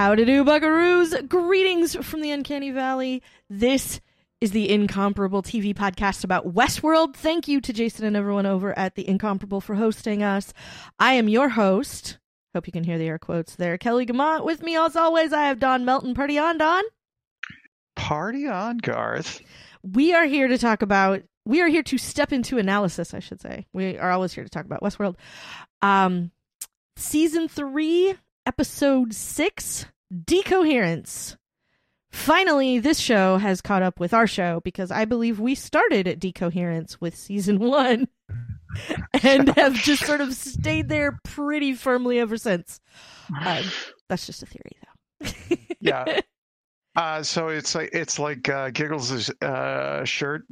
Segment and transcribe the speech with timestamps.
[0.00, 1.28] How to do, buckaroos?
[1.28, 3.22] Greetings from the Uncanny Valley.
[3.50, 4.00] This
[4.40, 7.14] is the Incomparable TV podcast about Westworld.
[7.14, 10.54] Thank you to Jason and everyone over at the Incomparable for hosting us.
[10.98, 12.18] I am your host.
[12.54, 13.76] Hope you can hear the air quotes there.
[13.76, 14.42] Kelly Guimont.
[14.46, 16.14] With me, as always, I have Don Melton.
[16.14, 16.82] Party on, Don.
[17.94, 19.42] Party on, Garth.
[19.82, 21.24] We are here to talk about.
[21.44, 23.12] We are here to step into analysis.
[23.12, 23.66] I should say.
[23.74, 25.16] We are always here to talk about Westworld.
[25.82, 26.30] Um,
[26.96, 28.14] season three,
[28.46, 29.86] episode six,
[30.24, 31.36] decoherence.
[32.10, 36.18] Finally, this show has caught up with our show because I believe we started at
[36.18, 38.08] decoherence with season one
[39.22, 42.80] and have just sort of stayed there pretty firmly ever since.
[43.40, 43.62] Uh,
[44.08, 44.72] that's just a theory,
[45.20, 45.56] though.
[45.80, 46.20] yeah.
[46.96, 50.42] Uh, so it's like it's like uh, Giggles' uh, shirt,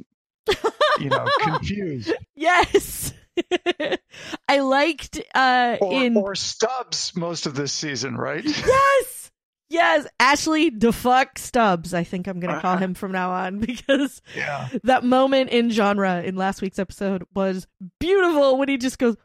[0.99, 2.13] you know, confused.
[2.35, 3.13] Yes.
[4.47, 8.43] I liked uh or, in or Stubbs most of this season, right?
[8.65, 9.31] Yes.
[9.71, 11.93] Yes, Ashley defuck Stubbs.
[11.93, 14.67] I think I'm going to call him from now on because yeah.
[14.83, 17.67] that moment in genre in last week's episode was
[17.99, 19.15] beautiful when he just goes,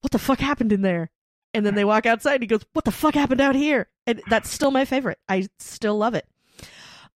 [0.00, 1.12] "What the fuck happened in there?"
[1.54, 4.20] And then they walk outside and he goes, "What the fuck happened out here?" And
[4.28, 5.18] that's still my favorite.
[5.28, 6.26] I still love it.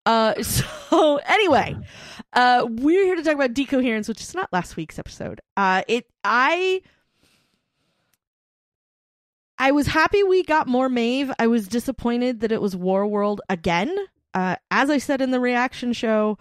[0.06, 1.76] Uh, so anyway,
[2.34, 5.42] uh, we're here to talk about decoherence, which is not last week's episode.
[5.58, 6.82] Uh, it I
[9.58, 11.32] I was happy we got more Maeve.
[11.38, 13.94] I was disappointed that it was War World again.
[14.34, 16.38] Uh, as I said in the reaction show,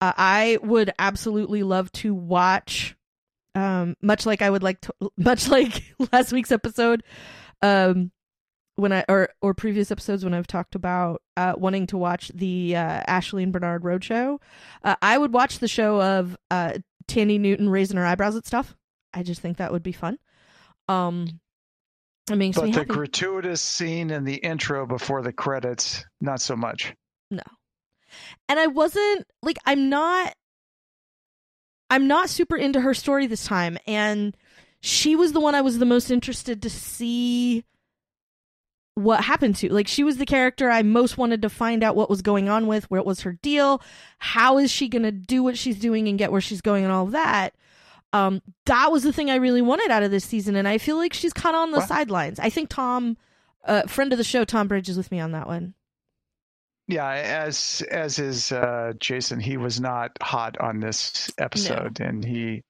[0.00, 2.96] uh, I would absolutely love to watch.
[3.56, 5.82] Um, much like I would like to, much like
[6.12, 7.02] last week's episode,
[7.62, 8.12] um,
[8.80, 12.74] when I or or previous episodes when I've talked about uh, wanting to watch the
[12.76, 14.40] uh, Ashley and Bernard Roadshow,
[14.82, 16.74] uh, I would watch the show of uh,
[17.06, 18.74] Thandie Newton raising her eyebrows at stuff.
[19.12, 20.18] I just think that would be fun.
[20.88, 21.40] Um,
[22.30, 22.94] it makes but me the happy.
[22.94, 26.94] gratuitous scene in the intro before the credits, not so much.
[27.30, 27.42] No.
[28.48, 30.34] And I wasn't like I'm not
[31.90, 34.36] I'm not super into her story this time and
[34.80, 37.64] she was the one I was the most interested to see
[38.94, 39.72] what happened to.
[39.72, 42.66] Like she was the character I most wanted to find out what was going on
[42.66, 43.82] with, what was her deal,
[44.18, 46.92] how is she going to do what she's doing and get where she's going and
[46.92, 47.54] all that.
[48.12, 50.96] Um that was the thing I really wanted out of this season and I feel
[50.96, 51.88] like she's kind of on the What?
[51.88, 52.40] sidelines.
[52.40, 53.16] I think Tom
[53.64, 55.74] uh friend of the show Tom Bridge is with me on that one.
[56.88, 62.64] Yeah, as as is uh, Jason, he was not hot on this episode, and he,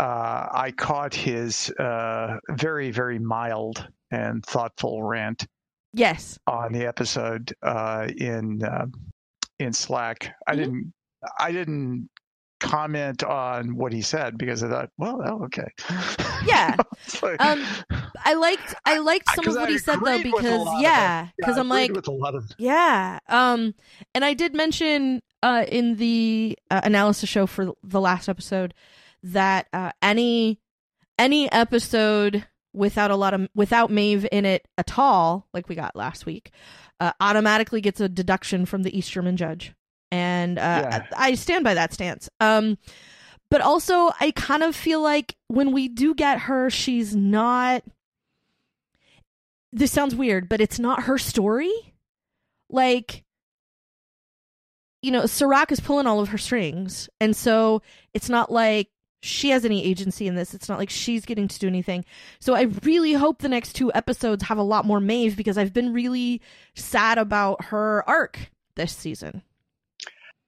[0.00, 5.46] uh, I caught his uh, very very mild and thoughtful rant
[5.92, 6.38] Yes.
[6.46, 8.86] on the episode uh, in uh,
[9.58, 10.34] in Slack.
[10.46, 10.56] I Mhm.
[10.58, 10.92] didn't
[11.38, 12.08] I didn't
[12.60, 15.68] comment on what he said because I thought, well, oh, okay.
[16.46, 16.76] Yeah.
[17.22, 17.62] Like- Um,
[18.24, 20.68] I liked I liked some of what I he said though agreed with a because
[20.80, 23.74] yeah because I I'm like with a lot of yeah um
[24.14, 28.72] and I did mention uh in the uh, analysis show for the last episode
[29.22, 30.58] that uh any
[31.18, 35.96] any episode without a lot of without Maeve in it at all like we got
[35.96, 36.50] last week
[37.00, 39.72] uh, automatically gets a deduction from the East German judge
[40.10, 41.06] and uh, Yeah.
[41.16, 42.76] I I stand by that stance um
[43.50, 47.82] but also I kind of feel like when we do get her she's not
[49.74, 51.72] this sounds weird, but it's not her story.
[52.70, 53.24] Like,
[55.02, 57.08] you know, Serac is pulling all of her strings.
[57.20, 57.82] And so
[58.14, 58.88] it's not like
[59.24, 60.52] she has any agency in this.
[60.54, 62.04] It's not like she's getting to do anything.
[62.40, 65.72] So I really hope the next two episodes have a lot more Maeve because I've
[65.72, 66.40] been really
[66.74, 68.38] sad about her arc
[68.74, 69.42] this season.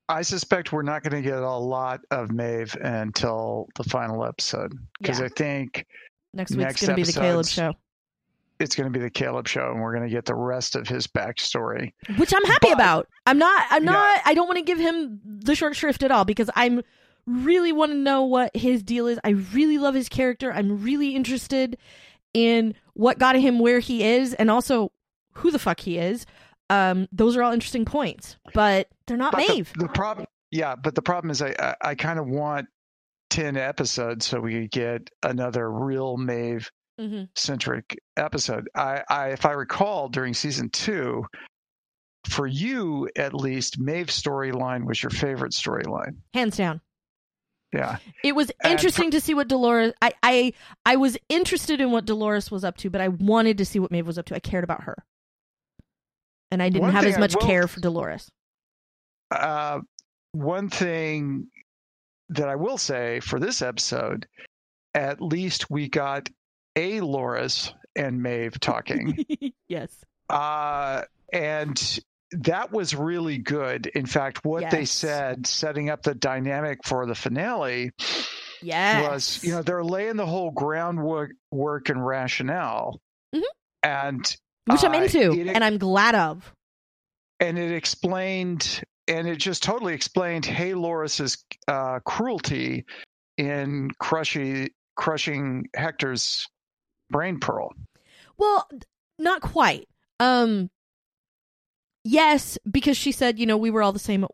[0.08, 4.72] I suspect we're not going to get a lot of Maeve until the final episode
[5.00, 5.26] because Yeah.
[5.26, 5.86] I think
[6.32, 7.72] Next week's going to be the Caleb show,
[8.60, 10.86] it's going to be the Caleb show, and we're going to get the rest of
[10.86, 11.92] his backstory.
[12.18, 13.08] which I'm happy But- about.
[13.26, 13.90] I'm not, I'm Yeah.
[13.90, 16.82] not, I don't want to give him the short shrift at all because I'm
[17.26, 19.18] really want to know what his deal is.
[19.24, 20.52] I really love his character.
[20.52, 21.76] I'm really interested
[22.34, 24.92] in what got him where he is and also
[25.34, 26.26] who the fuck he is.
[26.70, 29.72] Um, those are all interesting points, but they're not But the- Maeve.
[29.76, 32.66] The, problem, yeah, but the problem is I I, I kind of want
[33.30, 38.68] ten episodes so we could get another real Maeve hmm centric episode.
[38.74, 41.24] I, I if I recall during season two,
[42.28, 46.16] for you at least, Maeve's storyline was your favorite storyline.
[46.34, 46.80] Hands down.
[47.72, 47.98] Yeah.
[48.24, 49.92] It was interesting to see what Dolores.
[50.00, 50.52] I, I
[50.84, 53.90] I was interested in what Dolores was up to, but I wanted to see what
[53.90, 54.34] Maeve was up to.
[54.34, 54.96] I cared about her,
[56.50, 58.30] and I didn't One have as much will- care for Dolores.
[59.30, 59.80] Uh,
[60.32, 61.48] one thing
[62.28, 64.26] that I will say for this episode,
[64.94, 66.28] at least we got
[66.76, 69.24] a Loris and Maeve talking.
[69.68, 70.04] yes.
[70.30, 71.02] Uh,
[71.32, 71.98] and
[72.32, 73.86] that was really good.
[73.86, 77.90] In fact, what they said, setting up the dynamic for the finale,
[78.62, 79.08] Yes.
[79.08, 83.00] was you know they're laying the whole groundwork work and rationale,
[83.34, 83.42] Mhm.
[83.82, 84.36] and
[84.66, 86.52] which I'm into it- and I'm glad of.
[87.38, 92.86] and it explained and it just totally explained Loris's uh, cruelty
[93.36, 96.48] in crushing crushing Hector's
[97.10, 97.72] brain pearl.
[98.38, 98.66] Well,
[99.18, 99.86] not quite.
[100.18, 100.70] Um
[102.06, 104.26] yes, because she said, you know, we were all the same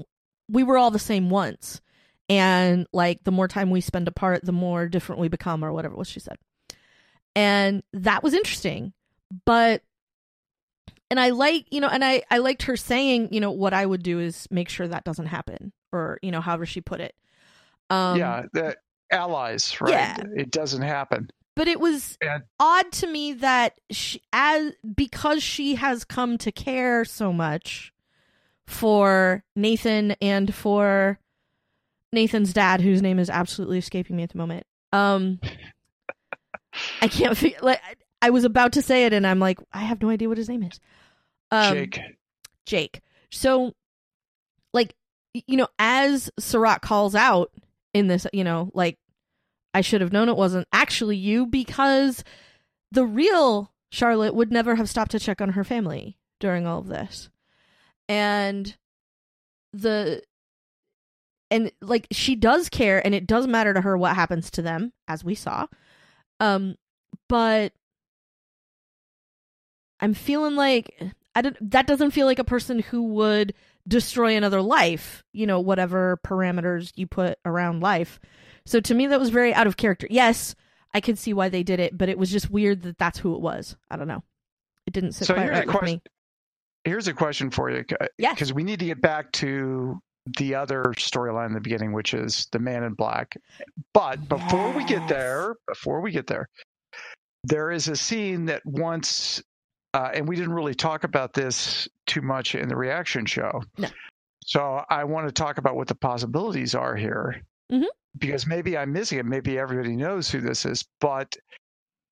[0.48, 1.80] we were all the same once.
[2.28, 5.96] And like the more time we spend apart, the more different we become or whatever
[5.96, 6.36] was she said.
[7.34, 8.92] And that was interesting.
[9.46, 9.82] But
[11.10, 13.84] and I like, you know, and I I liked her saying, you know, what I
[13.84, 17.14] would do is make sure that doesn't happen or, you know, however she put it.
[17.90, 18.76] Um yeah, the
[19.10, 19.90] allies, right?
[19.90, 20.16] yeah.
[20.36, 21.30] It doesn't happen.
[21.54, 26.50] But it was And- odd to me that she, as because she has come to
[26.52, 27.92] care so much
[28.66, 31.18] for Nathan and for
[32.12, 34.66] Nathan's dad, whose name is absolutely escaping me at the moment.
[34.92, 35.40] Um,
[37.00, 37.58] I can't figure.
[37.62, 37.80] Like,
[38.22, 40.48] I- was about to say it, and I'm like, I have no idea what his
[40.48, 40.78] name is.
[41.50, 42.00] Um, Jake.
[42.64, 43.00] Jake.
[43.30, 43.74] So,
[44.72, 44.94] like,
[45.34, 47.50] you know, as Serac calls out
[47.92, 48.98] in this, you know, like,
[49.74, 52.24] I should have known it wasn't actually you because
[52.90, 56.88] the real Charlotte would never have stopped to check on her family during all of
[56.88, 57.30] this.
[58.08, 58.76] And
[59.72, 60.22] the,
[61.50, 64.92] and like, she does care and it does matter to her what happens to them,
[65.08, 65.66] as we saw.
[66.40, 66.76] Um,
[67.28, 67.72] but
[70.00, 71.00] I'm feeling like
[71.34, 73.54] I don't that doesn't feel like a person who would
[73.86, 78.18] destroy another life, you know, whatever parameters you put around life.
[78.66, 80.06] So to me that was very out of character.
[80.10, 80.54] Yes,
[80.94, 83.34] I could see why they did it, but it was just weird that that's who
[83.34, 83.76] it was.
[83.90, 84.22] I don't know.
[84.86, 86.02] It didn't sit So quite right with me.
[86.84, 87.84] Here's a question for you,
[88.18, 88.34] Yes.
[88.34, 90.00] because we need to get back to
[90.38, 93.36] the other storyline in the beginning, which is the Man in Black.
[93.94, 96.48] But before we get there, before we get there,
[97.44, 99.42] there is a scene that once,
[99.94, 103.62] uh, and we didn't really talk about this too much in the reaction show.
[103.78, 103.88] No.
[104.44, 107.86] So I want to talk about what the possibilities are here, Mhm.
[108.18, 109.26] Because maybe I'm missing it.
[109.26, 111.34] Maybe everybody knows who this is, but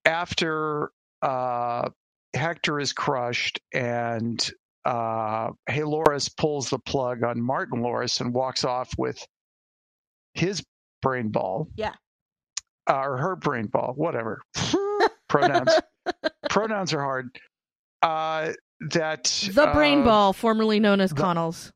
[0.05, 1.89] after uh,
[2.33, 4.49] Hector is crushed and
[4.85, 9.23] uh, Halores pulls the plug on Martin Loris and walks off with
[10.33, 10.63] his
[11.01, 11.67] brain ball.
[11.75, 11.93] Yeah.
[12.89, 14.41] Uh, or her brain ball, whatever.
[15.29, 15.71] Pronouns.
[16.49, 17.29] Pronouns are hard.
[18.01, 18.53] Uh,
[18.89, 21.71] that The brain uh, ball, formerly known as the- Connell's.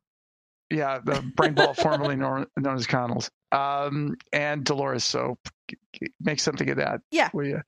[0.69, 5.03] Yeah, the brain ball formerly known, known as Connell's, um, and Dolores.
[5.03, 5.37] So
[6.21, 7.01] make something of that.
[7.11, 7.29] Yeah.
[7.33, 7.61] will you?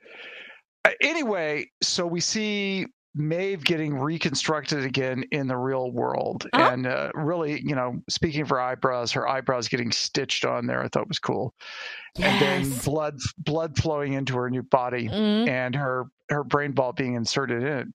[0.86, 6.70] Uh, anyway, so we see Maeve getting reconstructed again in the real world, Uh-huh.
[6.72, 10.84] and uh, really, you know, speaking of her eyebrows, her eyebrows getting stitched on there,
[10.84, 11.54] I thought was cool,
[12.16, 12.32] Yes.
[12.32, 15.48] and then blood blood flowing into her new body Mhm.
[15.48, 17.88] and her her brain ball being inserted in it.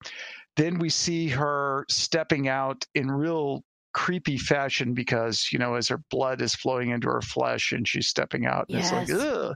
[0.56, 5.98] Then we see her stepping out in real creepy fashion because you know as her
[6.10, 8.66] blood is flowing into her flesh and she's stepping out.
[8.68, 9.54] and It's like ugh.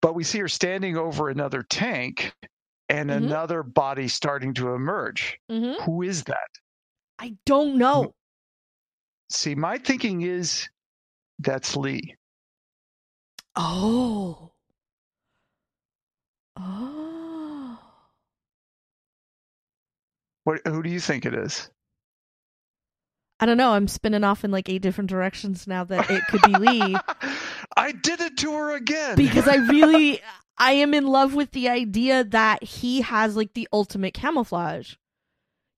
[0.00, 2.34] But we see her standing over another tank
[2.88, 3.16] and Mhm.
[3.16, 5.38] another body starting to emerge.
[5.50, 5.80] Mhm.
[5.84, 6.48] Who is that?
[7.18, 8.14] I don't know.
[9.30, 10.68] See, my thinking is
[11.38, 12.16] that's Lee.
[13.56, 14.52] Oh.
[16.56, 17.78] Oh.
[20.44, 20.60] What?
[20.66, 21.70] Who do you think it is?
[23.42, 23.72] I don't know.
[23.72, 26.96] I'm spinning off in like eight different directions now that it could be Lee
[27.76, 29.16] I did it to her again.
[29.16, 30.20] because I really
[30.58, 34.94] I am in love with the idea that he has like the ultimate camouflage.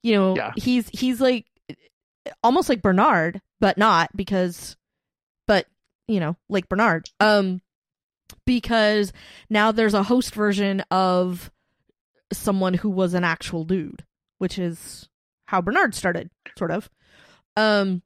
[0.03, 0.53] You know, Yeah.
[0.57, 1.47] he's he's like
[2.43, 4.77] almost like Bernard, but not because
[5.47, 5.67] but
[6.07, 7.09] you know, like Bernard.
[7.19, 7.63] Um
[8.47, 9.11] because
[9.49, 11.51] now there's a host version of
[12.33, 14.05] someone who was an actual dude,
[14.39, 15.09] which is
[15.47, 16.91] how Bernard started, sort of.
[17.57, 18.03] Um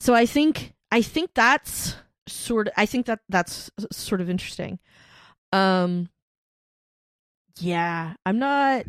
[0.00, 1.96] so I think I think that's
[2.28, 4.78] sort of I think that that's sort of interesting.
[5.52, 6.08] Um
[7.60, 8.84] yeah, I'm not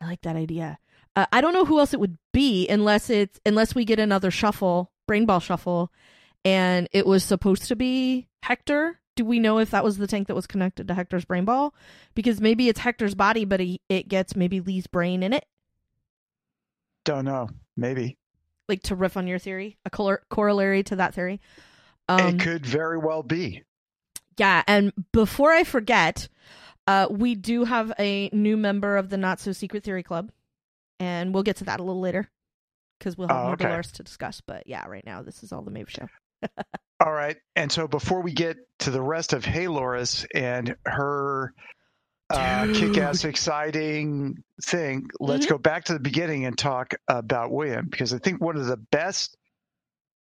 [0.00, 0.78] I like that idea.
[1.14, 4.30] Uh, I don't know who else it would be unless it's unless we get another
[4.30, 5.92] shuffle, brain ball shuffle
[6.44, 8.98] and it was supposed to be Hector.
[9.14, 11.74] Do we know if that was the tank that was connected to Hector's brain ball?
[12.14, 15.44] Because maybe it's Hector's body, but he, it gets maybe Lee's brain in it.
[17.04, 17.48] Don't know.
[17.76, 18.16] Maybe
[18.68, 21.40] Like to riff on your theory, a cor- corollary to that theory.
[22.08, 23.62] Um, it could very well be.
[24.38, 26.28] Yeah, and before I forget,
[26.86, 30.32] Uh, we do have a new member of the Not So Secret Theory Club,
[30.98, 32.28] and we'll get to that a little later
[32.98, 33.66] because we'll have Oh, more okay.
[33.66, 34.40] Dolores to discuss.
[34.40, 36.08] But yeah, right now this is all the Maeve show.
[37.04, 37.36] All right.
[37.54, 41.54] And so before we get to the rest of Halores and her
[42.32, 45.50] uh, kick ass, exciting thing, let's Mhm.
[45.50, 48.78] go back to the beginning and talk about William because I think one of the
[48.92, 49.36] best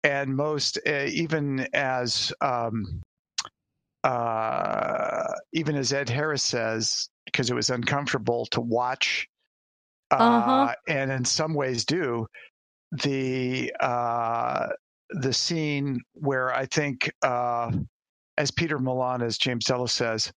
[0.04, 3.02] and most, uh, even as um,
[4.04, 9.28] uh, even as Ed Harris says, because it was uncomfortable to watch,
[10.12, 10.68] uh, Uh-huh.
[10.88, 12.28] and in some ways do
[12.92, 14.68] the uh,
[15.12, 17.72] the scene where I think, uh,
[18.38, 20.32] as Peter Mullan, as James Delos says,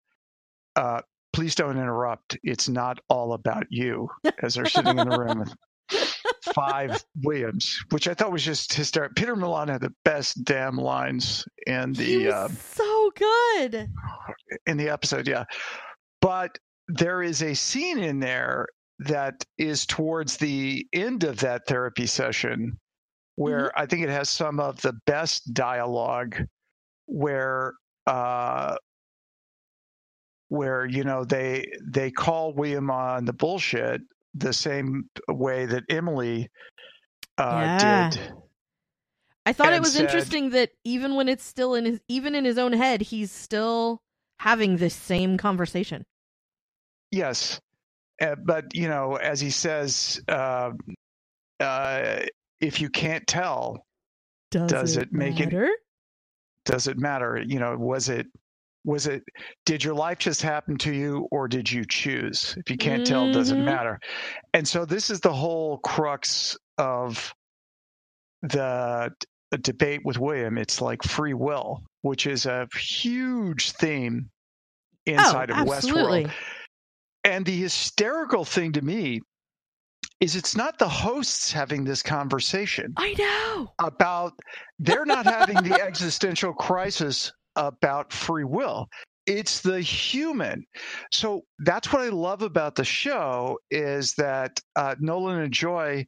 [0.75, 1.01] uh,
[1.33, 2.37] please don't interrupt.
[2.43, 4.09] It's not all about you.
[4.43, 5.55] As they're sitting in the room with
[6.53, 9.13] five Williams, which I thought was just hysterical.
[9.15, 13.89] Peter Mullan had the best damn lines in he the uh, so good.
[14.67, 15.43] in the episode, yeah.
[16.21, 18.67] But there is a scene in there
[18.99, 22.79] that is towards the end of that therapy session
[23.35, 26.37] where I think it has some of the best dialogue
[27.07, 27.73] where
[28.05, 28.75] uh
[30.53, 34.01] where you know they they call William on the bullshit
[34.35, 36.49] the same way that Emily
[37.39, 38.09] uh Yeah.
[38.11, 38.33] did.
[39.45, 42.45] I thought it was said- interesting that even when it's still in his even in
[42.45, 43.99] his own head, he's still
[44.39, 46.05] having this same conversation.
[47.11, 47.59] Yes,
[48.21, 50.71] uh, but you know, as he says, uh,
[51.59, 52.19] uh,
[52.61, 53.85] if you can't tell,
[54.51, 55.51] Does, Does it make it-
[56.65, 57.41] does it matter?
[57.45, 58.27] You know, was it
[58.85, 59.23] was it
[59.65, 62.53] did your life just happen to you or did you choose?
[62.57, 63.65] If you can't tell, it does it Mhm.
[63.65, 63.99] matter?
[64.53, 67.33] And so this is the whole crux of
[68.41, 69.11] the
[69.61, 70.57] debate with William.
[70.57, 74.29] It's like free will, which is a huge theme
[75.05, 76.25] inside oh, of absolutely.
[76.25, 76.31] Westworld.
[77.23, 79.21] And the hysterical thing to me
[80.19, 83.73] is it's not the hosts having this conversation I know.
[83.79, 84.33] about
[84.79, 88.87] they're not having the existential crisis about free will
[89.25, 90.65] it's the human
[91.11, 96.05] so that's what i love about the show is that uh, nolan and joy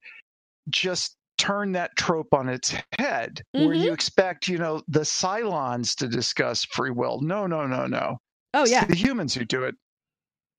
[0.70, 3.84] just turn that trope on its head where Mhm.
[3.84, 8.18] you expect you know the cylons to discuss free will no no no no
[8.54, 8.86] Oh it's yeah.
[8.86, 9.76] the humans who do it.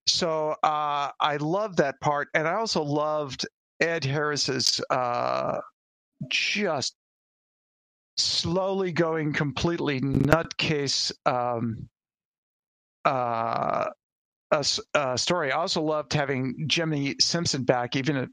[0.07, 3.45] So uh, I love that part, and I also loved
[3.79, 5.59] Ed Harris's uh,
[6.29, 6.95] just
[8.17, 11.87] slowly going completely nutcase um,
[13.05, 13.89] uh,
[14.51, 15.51] a, a story.
[15.51, 18.29] I also loved having Jimmy Simpson back, even if,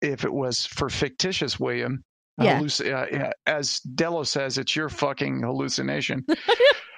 [0.00, 2.02] if it was for fictitious William.
[2.38, 2.58] Yeah.
[2.58, 6.24] halluc- uh, as Delos says, it's your fucking hallucination.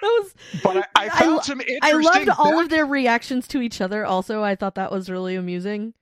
[0.01, 3.47] That was But I, I I found lo- some I loved all of their reactions
[3.47, 4.05] to each other.
[4.05, 5.95] Also, I thought that was really amusing.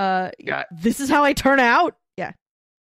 [0.00, 0.64] Uh, Yeah.
[0.72, 1.96] this is how I turn out.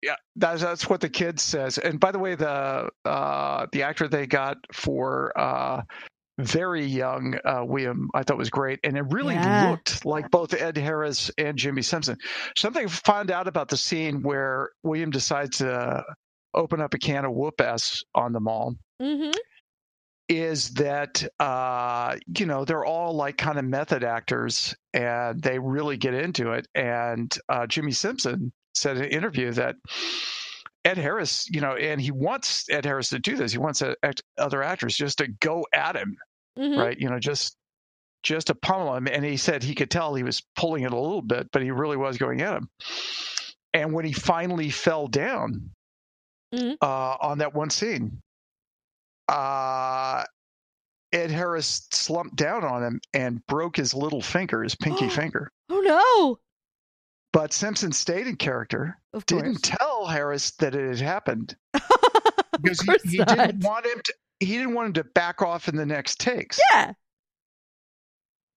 [0.06, 0.12] Yeah.
[0.12, 1.78] Yeah, that's that's what the kid says.
[1.78, 5.82] And by the way, the uh, the actor they got for uh,
[6.40, 9.70] very young uh, William, I thought was great, and it really Yeah.
[9.72, 12.18] looked like both Ed Harris and Jimmy Simpson.
[12.58, 16.04] Something I found out about the scene where William decides to
[16.54, 19.38] open up a can of whoop ass on them all Mm-hmm.
[20.30, 25.98] is that uh, you know they're all like kind of method actors and they really
[25.98, 26.68] get into it.
[26.76, 29.76] And uh, Jimmy Simpson said in an interview that
[30.84, 33.52] Ed Harris, you know, and he wants Ed Harris to do this.
[33.52, 36.16] He wants act- other actors just to go at him,
[36.58, 36.80] Mm-hmm.
[36.80, 36.98] right?
[37.00, 37.56] You know, just
[38.24, 39.08] just to pummel him.
[39.08, 41.72] And he said he could tell he was pulling it a little bit, but he
[41.72, 42.70] really was going at him.
[43.74, 45.72] And when he finally fell down
[46.54, 46.78] Mhm.
[46.82, 48.22] uh, on that one scene,
[49.28, 50.24] uh,
[51.12, 55.52] Ed Harris slumped down on him and broke his little finger, his pinky finger.
[55.70, 56.40] Oh no!
[57.36, 61.54] But Simpson stayed in character, Of didn't tell Harris that it had happened
[62.62, 64.14] because course he, he didn't want him to.
[64.40, 66.94] He didn't want him to back off in the next takes, Yeah.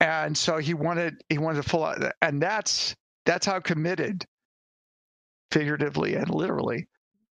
[0.01, 2.95] and so he wanted he wanted to pull out, and that's
[3.27, 4.25] that's how committed,
[5.51, 6.87] figuratively and literally,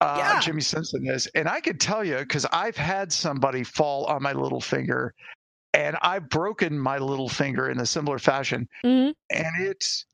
[0.03, 0.41] uh, Yeah.
[0.41, 1.27] Jimmy Simpson is.
[1.35, 5.15] And I could tell you because I've had somebody fall on my little finger,
[5.73, 9.13] and I've broken my little finger in a similar fashion, Mm-hmm.
[9.31, 10.05] and it's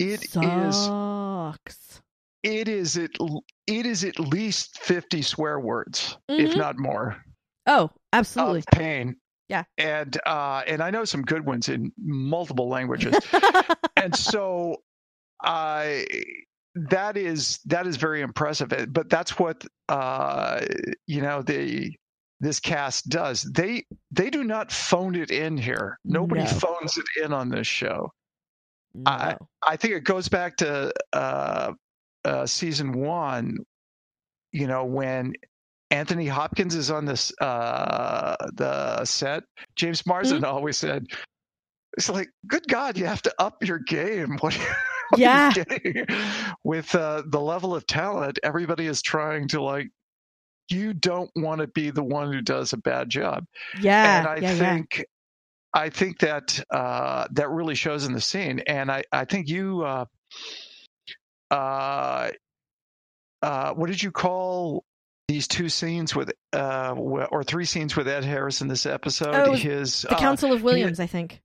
[0.00, 2.00] it is Sucks.
[2.42, 3.10] it is at
[3.66, 6.56] it is at least 50 swear words if Mhm.
[6.56, 7.16] not more
[7.66, 8.62] Oh, absolutely.
[8.72, 9.16] pain
[9.48, 9.64] Yeah.
[9.78, 13.14] and uh and i know some good ones in multiple languages
[13.96, 14.76] and so
[15.42, 16.06] i
[16.74, 20.64] that is that is very impressive Uh, but that's what uh
[21.06, 21.92] you know the
[22.42, 23.42] this cast does.
[23.42, 25.98] They they do not phone it in here.
[26.06, 26.46] Nobody No.
[26.46, 28.10] phones it in on this show.
[28.94, 29.10] No.
[29.10, 31.72] I I think it goes back to uh,
[32.24, 33.58] uh, season one.
[34.52, 35.34] You know when
[35.90, 39.44] Anthony Hopkins is on this uh, the set.
[39.76, 41.06] James Marsden always said,
[41.96, 44.38] "It's like, good God, you have to up your game."
[45.10, 45.18] What?
[45.18, 46.54] what are you Yeah.
[46.62, 49.88] With uh, the level of talent, everybody is trying to like.
[50.68, 53.44] You don't want to be the one who does a bad job
[53.80, 54.54] yeah, and I yeah.
[54.54, 55.04] think
[55.72, 58.60] I think that uh, that really shows in the scene.
[58.66, 60.04] And I I think you uh,
[61.50, 62.30] uh,
[63.42, 64.84] uh, what did you call
[65.28, 69.34] these two scenes with uh, or three scenes with Ed Harris in this episode?
[69.34, 71.40] Oh, his The uh, Council of Williams, I think.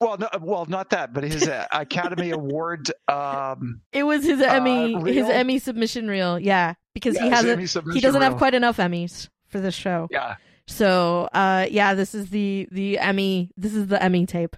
[0.00, 2.90] well, no, well, not that, but his uh, Academy Award.
[3.08, 5.28] Um, It was his Emmy, his?
[5.28, 6.38] Emmy submission reel.
[6.38, 10.08] Yeah, because yeah, he hasn't, he doesn't have quite enough Emmys for this show.
[10.10, 10.36] Yeah,
[10.68, 13.50] So, uh, yeah, this is the the Emmy.
[13.56, 14.54] This is the Emmy tape.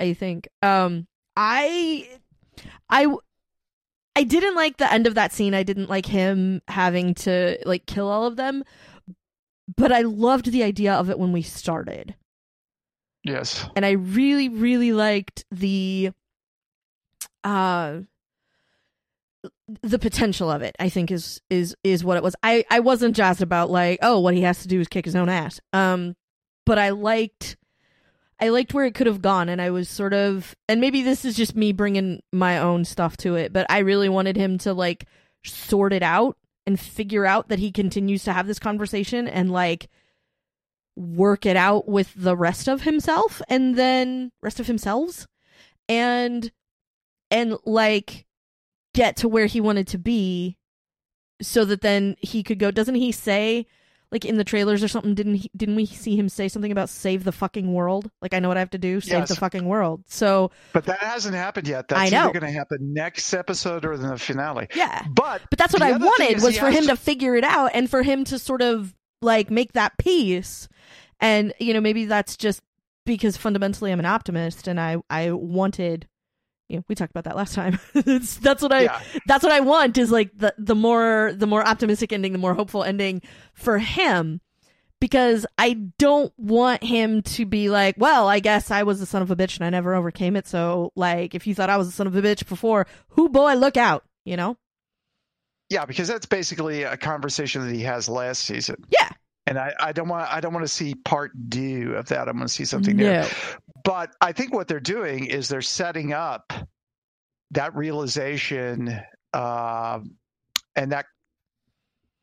[0.00, 0.48] I think.
[0.62, 2.08] Um, I,
[2.88, 3.14] I,
[4.16, 5.54] I didn't like the end of that scene.
[5.54, 8.64] I didn't like him having to like kill all of them,
[9.76, 12.14] but I loved the idea of it when we started,
[13.22, 16.10] yes, and I really, really liked the,
[17.44, 18.00] uh.
[19.82, 22.36] The potential of it, I think, is is is what it was.
[22.42, 25.16] I I wasn't jazzed about like, oh, what he has to do is kick his
[25.16, 25.60] own ass.
[25.72, 26.16] Um,
[26.66, 27.56] but I liked
[28.40, 31.24] I liked where it could have gone and I was sort of and maybe this
[31.24, 34.74] is just me bringing my own stuff to it but I really wanted him to
[34.74, 35.06] like
[35.44, 39.88] sort it out and figure out that he continues to have this conversation and like
[40.96, 45.26] work it out with the rest of himself and then rest of himselves
[45.88, 46.50] and
[47.30, 48.26] and like
[48.94, 50.56] get to where he wanted to be
[51.42, 53.66] so that then he could go doesn't he say
[54.12, 56.88] like in the trailers or something didn't he, didn't we see him say something about
[56.88, 59.28] save the fucking world like i know what i have to do save Yes.
[59.28, 61.86] the fucking world so but that hasn't happened yet.
[61.92, 62.18] I That's know.
[62.30, 64.68] either going to happen next episode or in the finale.
[64.74, 67.72] yeah But but that's what i wanted was for him to- to figure it out
[67.74, 70.68] and for him to sort of like make that peace
[71.20, 72.60] and you know maybe that's just
[73.06, 76.06] because fundamentally i'm an optimist and i i wanted
[76.74, 77.78] you know, we talked about that last time.
[77.94, 81.66] That's what I yeah, that's what I want is like the the more the more
[81.66, 83.22] optimistic ending, the more hopeful ending
[83.54, 84.40] for him
[85.00, 89.22] because I don't want him to be like, well, I guess I was a son
[89.22, 90.46] of a bitch and I never overcame it.
[90.46, 93.54] So like if you thought I was a son of a bitch before, who boy
[93.54, 94.56] look out, you know?
[95.70, 98.76] Yeah, because that's basically a conversation that he has last season.
[98.90, 99.10] Yeah.
[99.46, 102.28] And I, I don't want I don't want to see part two of that.
[102.28, 103.04] I want to see something new.
[103.04, 103.28] No.
[103.84, 106.52] But I think what they're doing is they're setting up
[107.50, 109.00] that realization
[109.34, 110.00] uh,
[110.76, 111.06] and that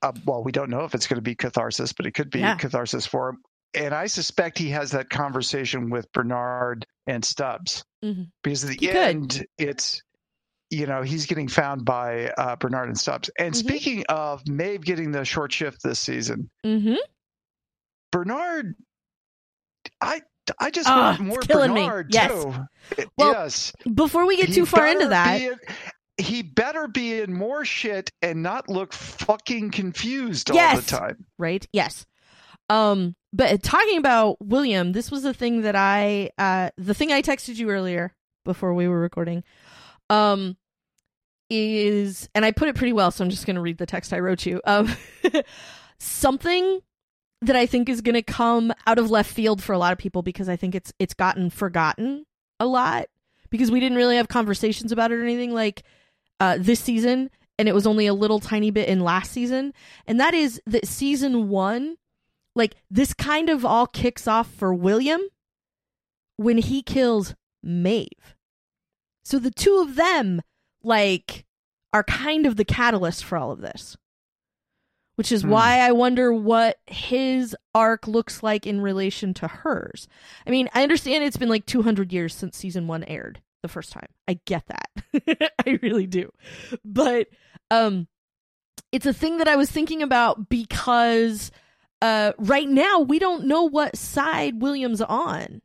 [0.02, 2.40] uh, well, we don't know if it's going to be catharsis, but it could be
[2.40, 2.56] Yeah.
[2.56, 3.38] catharsis for him.
[3.76, 8.32] And I suspect he has that conversation with Bernard and Stubbs Mhm.
[8.44, 8.98] because at the He could.
[8.98, 10.02] end, it's
[10.72, 13.30] you know he's getting found by uh, Bernard and Stubbs.
[13.38, 13.58] And Mhm.
[13.58, 16.98] speaking of Maeve getting the short shift this season, Mhm.
[18.12, 18.76] Bernard,
[20.00, 20.22] I
[20.60, 21.82] I just Ah, want more killing me.
[21.86, 22.32] Bernard Yes.
[22.32, 22.54] too.
[23.18, 25.60] Well, yes, Before we get He too far into that, be in-
[26.18, 31.26] he better be in more shit and not look fucking confused all the time.
[31.38, 31.66] right?
[31.72, 32.06] Yes.
[32.70, 37.22] Um, but talking about William, this was the thing that I, uh, the thing I
[37.22, 39.44] texted you earlier before we were recording,
[40.10, 40.58] um,
[41.52, 44.14] is, and I put it pretty well, so I'm just going to read the text
[44.14, 44.62] I wrote you.
[44.66, 44.90] Um,
[46.00, 46.82] something
[47.42, 50.00] that I think is going to come out of left field for a lot of
[50.00, 52.26] people because I think it's it's gotten forgotten
[52.60, 53.08] a lot
[53.50, 55.84] because we didn't really have conversations about it or anything like
[56.40, 59.74] uh, this season, and it was only a little tiny bit in last season,
[60.08, 61.98] and that is that season one,
[62.56, 65.22] like this kind of all kicks off for William
[66.38, 68.36] when he kills Maeve.
[69.24, 70.42] So the two of them,
[70.84, 71.46] like,
[71.94, 73.98] are kind of the catalyst for all of this.
[75.16, 75.50] Which is Hmm.
[75.50, 80.08] why I wonder what his arc looks like in relation to hers.
[80.48, 83.92] I mean, I understand it's been like 200 years since season one aired the first
[83.92, 84.08] time.
[84.28, 85.52] I get that.
[85.66, 86.32] I really do.
[86.84, 87.28] But
[87.70, 88.08] um
[88.92, 91.52] it's a thing that I was thinking about because
[92.02, 95.62] uh right now we don't know what side William's on.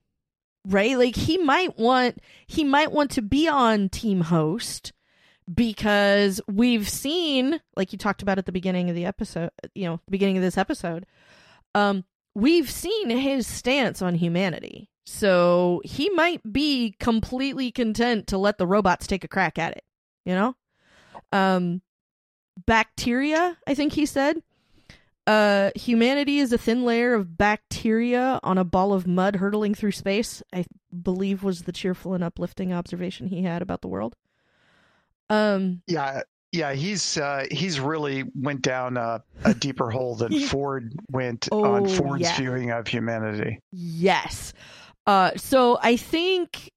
[0.66, 0.98] Right?
[0.98, 4.92] Like he might want he might want to be on team host
[5.52, 10.00] because we've seen like you talked about at the beginning of the episode, you know,
[10.10, 11.06] beginning of this episode.
[11.74, 12.04] Um
[12.34, 14.90] we've seen his stance on humanity.
[15.06, 19.84] So he might be completely content to let the robots take a crack at it,
[20.24, 20.56] you know?
[21.32, 21.82] Um
[22.66, 24.42] bacteria, I think he said.
[25.26, 29.92] uh, humanity is a thin layer of bacteria on a ball of mud hurtling through
[29.92, 30.42] space.
[30.52, 30.64] I
[31.02, 34.14] believe was the cheerful and uplifting observation he had about the world.
[35.30, 40.94] Um, yeah, yeah, he's uh, he's really went down a, a deeper hole than Ford
[41.10, 42.36] went Oh, on Ford's yeah.
[42.36, 43.58] viewing of humanity.
[43.72, 44.52] Yes.
[45.06, 46.70] Uh so I think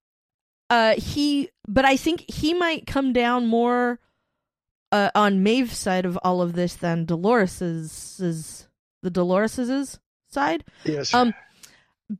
[0.70, 4.00] uh he but I think he might come down more
[4.92, 8.68] uh on Maeve's side of all of this than Dolores's is
[9.02, 10.64] the Dolores's side.
[10.84, 11.14] Yes.
[11.14, 11.34] Um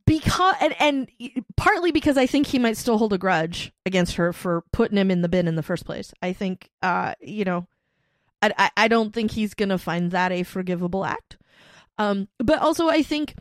[0.06, 1.10] because and, and
[1.56, 5.10] partly because I think he might still hold a grudge against her for putting him
[5.10, 6.12] in the bin in the first place.
[6.22, 7.66] I think uh you know
[8.42, 11.38] I I, I don't think he's to find that a forgivable act.
[11.98, 13.34] Um but also I think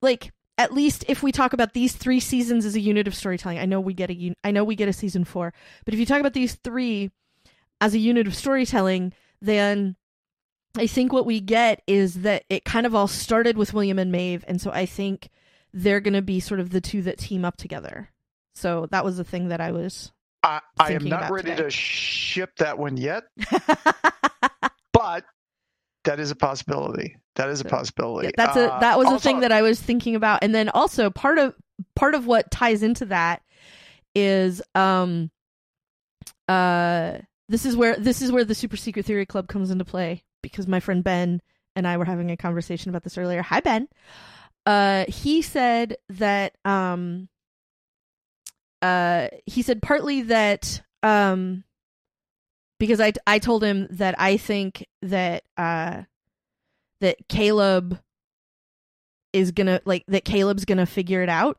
[0.00, 3.58] like at least if we talk about these three seasons as a unit of storytelling,
[3.58, 5.52] I know we get a un- I know we get a season 4,
[5.84, 7.10] but if you talk about these 3
[7.80, 9.96] as a unit of storytelling, then
[10.76, 14.12] I think what we get is that it kind of all started with William and
[14.12, 15.28] Maeve, and so I think
[15.74, 18.08] they're going to be sort of the two that team up together.
[18.54, 20.12] So that was the thing that I was.
[20.42, 21.64] I, I am not ready today.
[21.64, 23.24] to ship that one yet,
[24.92, 25.24] but
[26.04, 27.16] that is a possibility.
[27.36, 28.28] That is a possibility.
[28.28, 30.54] Yeah, that's a Uh, that was a also- thing that I was thinking about, and
[30.54, 31.54] then also part of
[31.96, 33.42] part of what ties into that
[34.14, 35.30] is um
[36.48, 40.22] uh this is where this is where the super secret theory club comes into play
[40.42, 41.40] because my friend Ben
[41.74, 43.42] and I were having a conversation about this earlier.
[43.42, 43.88] Hi Ben.
[44.66, 47.28] Uh he said that um
[48.82, 51.64] uh he said partly that um
[52.78, 56.02] because I I told him that I think that uh
[57.00, 58.00] that Caleb
[59.34, 61.58] is gonna like that Caleb's gonna figure it out,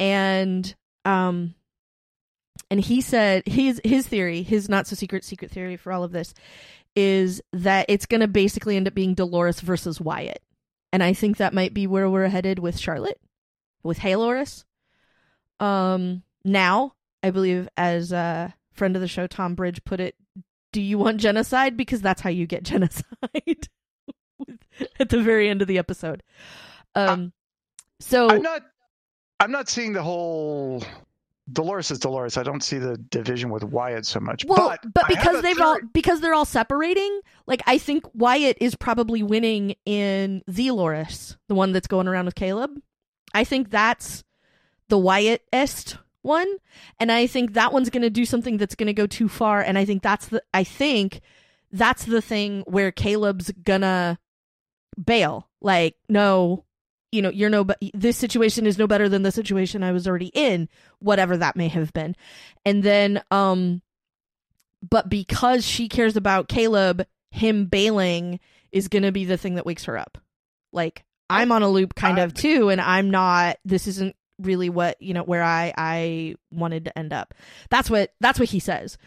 [0.00, 1.54] and um,
[2.70, 6.10] and he said his his theory, his not so secret secret theory for all of
[6.10, 6.34] this,
[6.96, 10.42] is that it's gonna basically end up being Dolores versus Wyatt,
[10.96, 13.20] and I think that might be where we're headed with Charlotte,
[13.82, 14.64] with Halores.
[15.60, 20.14] Um, now I believe as a friend of the show Tom Bridge put it,
[20.72, 23.04] do you want genocide because that's how you get genocide.
[24.98, 26.22] at the very end of the episode.
[26.94, 27.34] Um,
[28.00, 28.62] so I'm not.
[29.38, 30.82] I'm not seeing the whole.
[31.52, 32.36] Dolores is Dolores.
[32.36, 34.44] I don't see the division with Wyatt so much.
[34.44, 38.74] well, but but, because they've all because they're all separating, like I think Wyatt is
[38.74, 42.80] probably winning in the Loris, the one that's going around with Caleb.
[43.32, 44.24] I think that's
[44.88, 46.48] the Wyatt-est one,
[46.98, 49.60] and I think that one's going to do something that's going to go too far,
[49.60, 51.20] and I think that's the I think
[51.70, 54.18] that's the thing where Caleb's gonna
[55.02, 55.48] bail.
[55.60, 56.64] Like, no,
[57.16, 60.06] you know, you're no, but this situation is no better than the situation I was
[60.06, 62.14] already in, whatever that may have been.
[62.66, 63.80] And then, um,
[64.88, 68.38] but because she cares about Caleb, him bailing
[68.70, 70.18] is going to be the thing that wakes her up.
[70.74, 75.00] Like, I'm on a loop kind of too, and I'm not, this isn't really what,
[75.00, 77.32] you know, where I, I wanted to end up.
[77.70, 78.98] That's what, that's what he says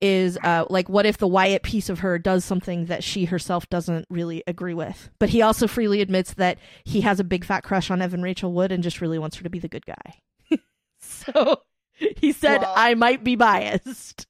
[0.00, 3.68] is uh like what if the Wyatt piece of her does something that she herself
[3.68, 5.10] doesn't really agree with.
[5.18, 8.52] But he also freely admits that he has a big fat crush on Evan Rachel
[8.52, 10.58] Wood and just really wants her to be the good guy.
[11.00, 11.62] so
[11.94, 14.26] he said Well- I might be biased.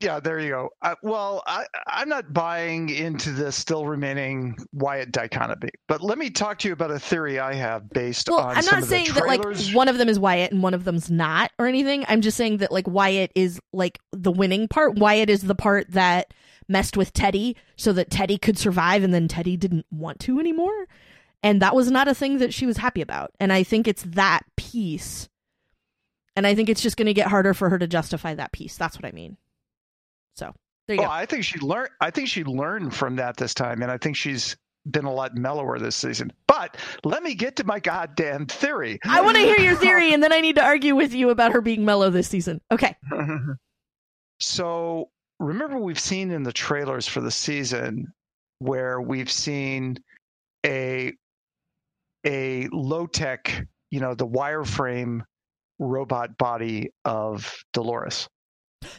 [0.00, 0.70] Yeah, there you go.
[0.80, 6.30] Uh, well, I, I'm not buying into the still remaining Wyatt dichotomy, but let me
[6.30, 9.26] talk to you about a theory I have based Well, on I'm not saying that
[9.26, 9.42] like
[9.74, 12.06] one of them is Wyatt and one of them's not or anything.
[12.08, 14.98] I'm just saying that like Wyatt is like the winning part.
[14.98, 16.32] Wyatt is the part that
[16.66, 20.86] messed with Teddy so that Teddy could survive and then Teddy didn't want to anymore.
[21.42, 23.32] And that was not a thing that she was happy about.
[23.38, 25.28] And I think it's that piece.
[26.36, 28.76] And I think it's just going to get harder for her to justify that piece.
[28.76, 29.36] That's what I mean.
[30.40, 30.54] So,
[30.88, 31.10] there you Oh, go.
[31.10, 31.90] I think she learned.
[32.00, 34.56] I think she learned from that this time, and I think she's
[34.90, 36.32] been a lot mellower this season.
[36.46, 38.98] But let me get to my goddamn theory.
[39.04, 41.52] I want to hear your theory and then I need to argue with you about
[41.52, 42.62] her being mellow this season.
[42.72, 42.96] Okay.
[44.40, 48.06] so remember, we've seen in the trailers for the season
[48.60, 49.98] where we've seen
[50.64, 51.12] a
[52.26, 55.20] a low tech, you know, the wireframe
[55.78, 58.28] robot body of Dolores.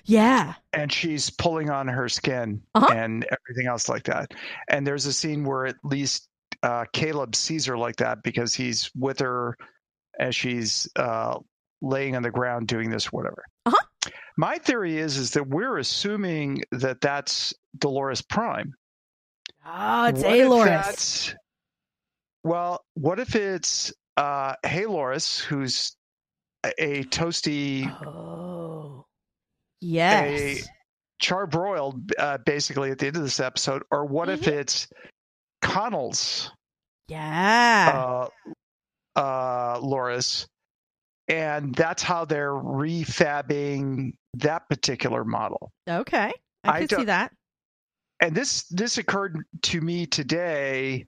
[0.05, 0.53] Yeah.
[0.73, 2.93] and she's pulling on her skin Uh-huh.
[2.93, 4.33] and everything else like that.
[4.69, 6.27] And there's a scene where at least
[6.63, 9.57] uh, Caleb sees her like that because he's with her
[10.19, 11.39] as she's uh,
[11.81, 13.43] laying on the ground doing this, whatever.
[13.65, 14.11] Uh-huh.
[14.37, 18.73] My theory is is that we're assuming that that's Dolores Prime.
[19.65, 21.35] Oh, it's What Aloris.
[22.43, 25.95] Well, what if it's uh, Halores, who's
[26.63, 29.05] a, a toasty Oh.
[29.81, 30.67] Yes.
[31.21, 34.53] charbroiled uh, basically at the end of this episode or what if Mhm.
[34.53, 34.87] it's
[35.61, 36.51] Connell's
[37.07, 38.27] Yeah.
[39.15, 40.47] uh, uh, Loris,
[41.27, 45.71] and that's how they're refabbing that particular model.
[45.87, 46.31] okay.
[46.63, 47.33] I I can see that.
[48.19, 51.05] And this this occurred to me today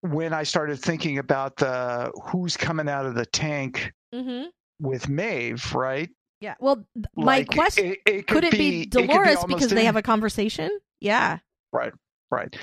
[0.00, 4.48] when I started thinking about the who's coming out of the tank Mm-hmm.
[4.80, 6.08] with Maeve, right?
[6.44, 6.54] Yeah.
[6.60, 6.84] Well,
[7.16, 9.96] my Like, question it, it could, it be it could Dolores almost because they have
[9.96, 10.70] a conversation?
[11.00, 11.38] Yeah.
[11.72, 11.92] right.
[12.30, 12.54] Right.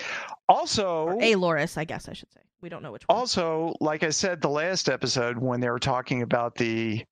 [0.50, 2.42] Also, Or a Loris, I guess I should say.
[2.62, 3.18] We don't know which one.
[3.18, 7.04] also like i said the last episode when they were talking about the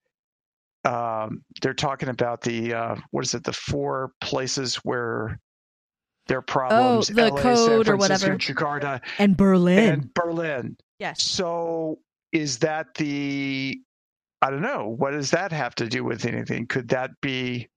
[0.86, 5.39] um they're talking about the uh what is it the four places where
[6.27, 8.36] their problems Oh, the LA, code or whatever.
[8.38, 9.89] jakarta and Berlin.
[9.89, 11.23] and berlin yes.
[11.23, 11.97] so
[12.32, 13.79] is that the
[14.41, 17.67] i don't know what does that have to do with anything could that be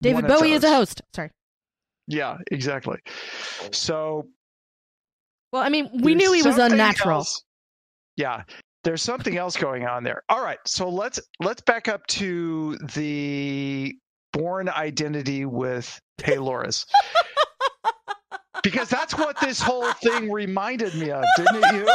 [0.00, 1.00] David Bowie is a host.
[1.14, 1.30] Sorry.
[2.08, 2.98] yeah exactly
[3.70, 4.26] so
[5.52, 7.18] Well, I mean, we knew he was unnatural.
[7.18, 7.44] else-
[8.16, 8.42] Yeah,
[8.84, 10.22] there's something else going on there.
[10.28, 13.94] All right, so let's let's back up to the
[14.32, 16.84] Bourne identity with Halores,
[18.62, 21.74] because that's what this whole thing reminded me of, didn't it?
[21.74, 21.88] You?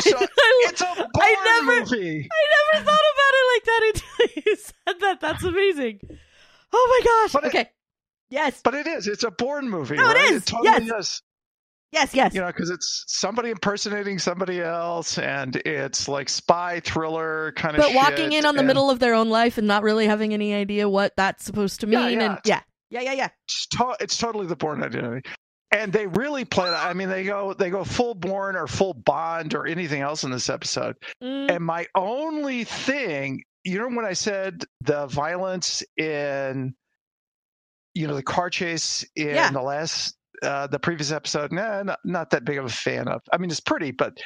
[0.00, 0.10] So
[0.66, 2.28] it's a Bourne I never- movie.
[2.30, 5.20] I never thought about it like that until you said that.
[5.20, 6.00] That's amazing.
[6.72, 7.32] Oh my gosh.
[7.32, 7.70] But it- okay.
[8.30, 8.60] yes.
[8.64, 9.06] But it is.
[9.06, 9.96] It's a Bourne movie.
[9.96, 10.30] No, it right?
[10.32, 10.98] is, It totally yes.
[10.98, 11.22] is.
[11.92, 12.12] Yes.
[12.14, 12.34] Yes.
[12.34, 17.82] You know, because it's somebody impersonating somebody else, and it's like spy thriller kind of.
[17.82, 20.34] but walking in on the and- middle of their own life and not really having
[20.34, 22.18] any idea what that's supposed to mean.
[22.18, 22.30] yeah.
[22.32, 22.60] And yeah.
[22.90, 23.00] Yeah.
[23.02, 23.12] Yeah.
[23.12, 23.28] Yeah.
[23.46, 25.28] it's, to- it's totally the Bourne identity
[25.74, 28.94] and they really play that i mean they go they go full Bourne or full
[28.94, 34.04] bond or anything else in this episode Mm, and my only thing you know when
[34.06, 36.74] i said the violence in
[37.94, 39.50] you know the car chase in Yeah.
[39.50, 43.22] the last uh the previous episode nah, not, not that big of a fan of
[43.32, 44.18] i mean it's pretty but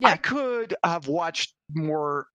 [0.00, 0.10] Yeah.
[0.10, 2.26] i could have watched more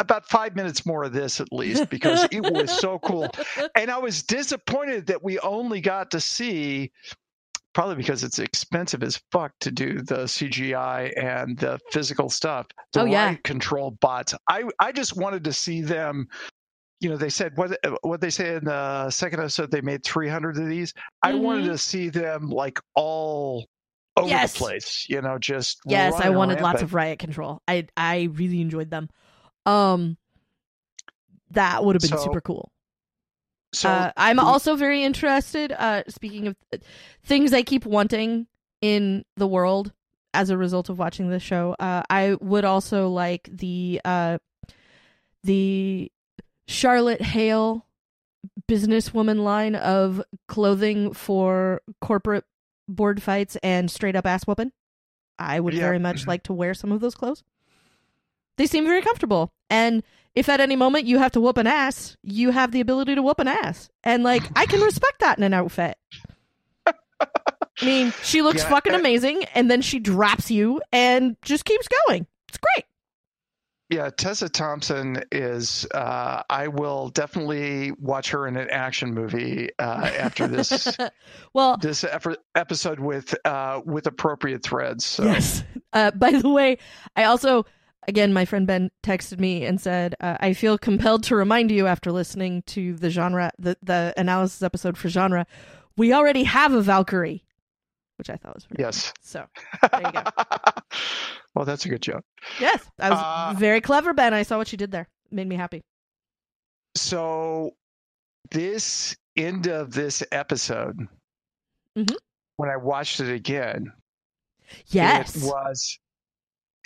[0.00, 3.28] about five minutes more of this at least because it was so cool
[3.74, 6.92] and I was disappointed that we only got to see,
[7.78, 12.66] probably because it's expensive as fuck to do the CGI and the physical stuff.
[12.92, 13.26] The Oh, yeah.
[13.26, 14.34] riot control bots.
[14.48, 16.26] I I just wanted to see them.
[16.98, 19.70] You know, they said what what they say in the second episode.
[19.70, 20.92] They made 300 of these.
[21.22, 21.70] I wanted Mhm.
[21.72, 23.68] to see them like all
[24.16, 24.54] over Yes.
[24.54, 25.06] the place.
[25.08, 26.14] You know, just yes.
[26.14, 27.62] I wanted lots of riot control.
[27.68, 29.08] I I really enjoyed them.
[29.66, 30.16] Um,
[31.52, 32.72] that would have been So- super cool.
[33.72, 35.72] So uh, I'm the- also very interested.
[35.72, 36.78] Uh, speaking of uh,
[37.24, 38.46] things I keep wanting
[38.80, 39.92] in the world
[40.34, 44.38] as a result of watching this show, uh, I would also like the uh,
[45.44, 46.10] the
[46.66, 47.86] Charlotte Hale
[48.70, 52.44] businesswoman line of clothing for corporate
[52.88, 54.72] board fights and straight up ass whooping.
[55.38, 55.80] I would Yeah.
[55.80, 57.42] very much like to wear some of those clothes.
[58.58, 59.50] They seem very comfortable.
[59.70, 60.02] And
[60.34, 63.22] if at any moment you have to whoop an ass, you have the ability to
[63.22, 63.88] whoop an ass.
[64.04, 65.96] And like I can respect that in an outfit.
[66.86, 71.88] I mean, she looks Yeah, fucking amazing and then she drops you and just keeps
[72.06, 72.26] going.
[72.48, 72.84] It's great.
[73.90, 75.86] Yeah, Tessa Thompson is.
[75.94, 80.94] Uh, I will definitely watch her in an action movie uh, after this
[81.54, 82.04] well, this
[82.54, 85.06] episode with uh, with appropriate threads.
[85.06, 85.24] So.
[85.24, 85.64] Yes.
[85.94, 86.76] Uh, by the way,
[87.16, 87.64] I also,
[88.08, 91.86] again, my friend Ben texted me and said, uh, "I feel compelled to remind you
[91.86, 95.46] after listening to the genre, the the analysis episode for genre,
[95.96, 97.44] we already have a Valkyrie,
[98.16, 99.12] which I thought was pretty Yes.
[99.20, 99.44] So
[99.92, 100.22] there you go.
[101.54, 102.24] well, that's a good joke.
[102.58, 104.34] yes, that was Uh, very clever, Ben.
[104.34, 105.06] I saw what you did there.
[105.30, 105.82] Made me happy.
[106.96, 107.76] So,
[108.50, 111.06] this end of this episode,
[111.96, 112.16] Mhm.
[112.56, 113.92] when I watched it again,
[114.86, 115.36] Yes.
[115.36, 115.98] it was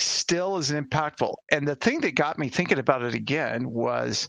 [0.03, 1.35] still as impactful.
[1.51, 4.29] And the thing that got me thinking about it again was,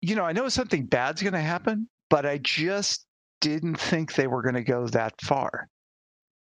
[0.00, 3.06] you know, I know something bad's going to happen, but I just
[3.40, 5.68] didn't think they were going to go that far.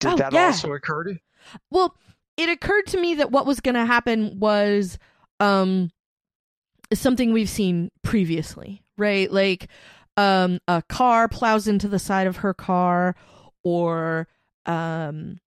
[0.01, 0.47] Did Oh, that yeah.
[0.47, 1.19] also occur to you?
[1.71, 1.97] Well,
[2.37, 4.99] it occurred to me that what was going to happen was
[5.41, 5.91] um
[6.93, 9.31] something we've seen previously, right?
[9.31, 9.69] Like
[10.17, 13.15] um a car plows into the side of her car
[13.63, 14.29] or
[14.67, 15.39] um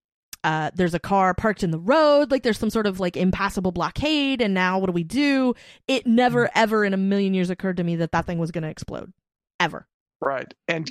[0.44, 3.72] uh there's a car parked in the road, like there's some sort of like impassable
[3.72, 5.54] blockade and now what do we do?
[5.88, 8.64] It never ever in a million years occurred to me that that thing was going
[8.64, 9.12] to explode.
[9.60, 9.88] Ever.
[10.22, 10.54] Right.
[10.68, 10.90] And,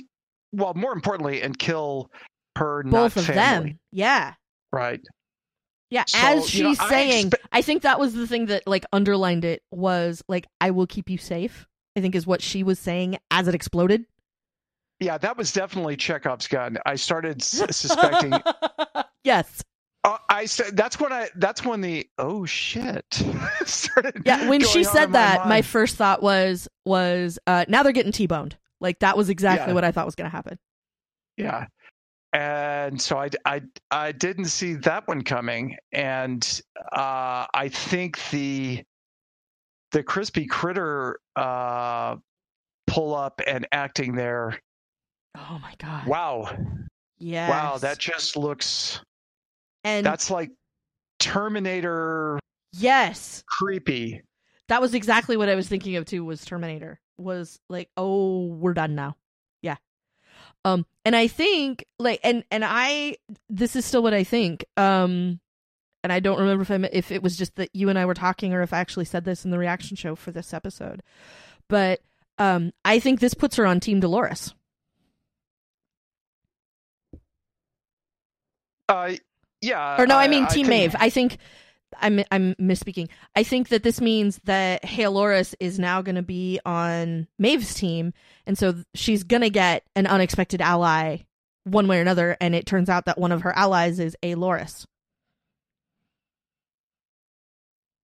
[0.51, 2.09] well, more importantly, and kill
[2.55, 3.69] her Both not of family.
[3.71, 3.79] them.
[3.91, 4.33] Yeah.
[4.71, 5.01] Right.
[5.91, 8.45] Yeah, So, as you know, she's I saying, expe- I think that was the thing
[8.47, 11.67] that like underlined it was like I will keep you safe.
[11.95, 14.05] I think is what she was saying as it exploded.
[14.99, 16.77] yeah, that was definitely Chekhov's gun.
[16.85, 18.33] I started s- suspecting.
[19.29, 19.63] yes.
[20.03, 21.29] Uh, I said that's when I.
[21.35, 23.05] That's when the oh shit
[23.65, 24.23] started.
[24.25, 27.91] Yeah, when she said in my that, my first thought was was uh now they're
[27.91, 28.55] getting T-boned.
[28.79, 29.73] Like that was exactly Yeah.
[29.73, 30.57] what I thought was going to happen.
[31.37, 31.65] Yeah.
[32.31, 35.77] And so I, I, I didn't see that one coming.
[35.91, 36.61] And
[36.93, 38.83] uh, I think the
[39.91, 42.17] the crispy critter uh,
[42.87, 44.59] pull up and acting there.
[45.35, 46.05] Oh my god.
[46.07, 46.55] Wow.
[47.17, 47.49] Yeah.
[47.49, 47.77] Wow.
[47.79, 49.01] That just looks
[49.83, 50.51] and that's like
[51.19, 52.39] Terminator
[52.73, 53.43] yes.
[53.47, 54.21] creepy.
[54.67, 56.99] That was exactly what I was thinking of too was Terminator.
[57.17, 59.17] Was like, "Oh, we're done now."
[59.61, 59.75] Yeah.
[60.63, 63.17] Um and I think like and and I
[63.49, 64.65] this is still what I think.
[64.77, 65.39] Um
[66.03, 68.13] and I don't remember if I if it was just that you and I were
[68.13, 71.01] talking or if I actually said this in the reaction show for this episode.
[71.67, 72.01] But
[72.37, 74.53] um I think this puts her on team Dolores.
[78.87, 79.13] Uh,
[79.61, 80.01] yeah.
[80.01, 80.95] or no, I mean Team think- Maeve.
[80.99, 81.37] I think
[81.99, 83.09] I'm I'm misspeaking.
[83.35, 88.13] I think that this means that Halores is now going to be on Maeve's team,
[88.45, 91.17] and so she's going to get an unexpected ally
[91.63, 92.37] one way or another.
[92.39, 94.85] And it turns out that one of her allies is a Loris.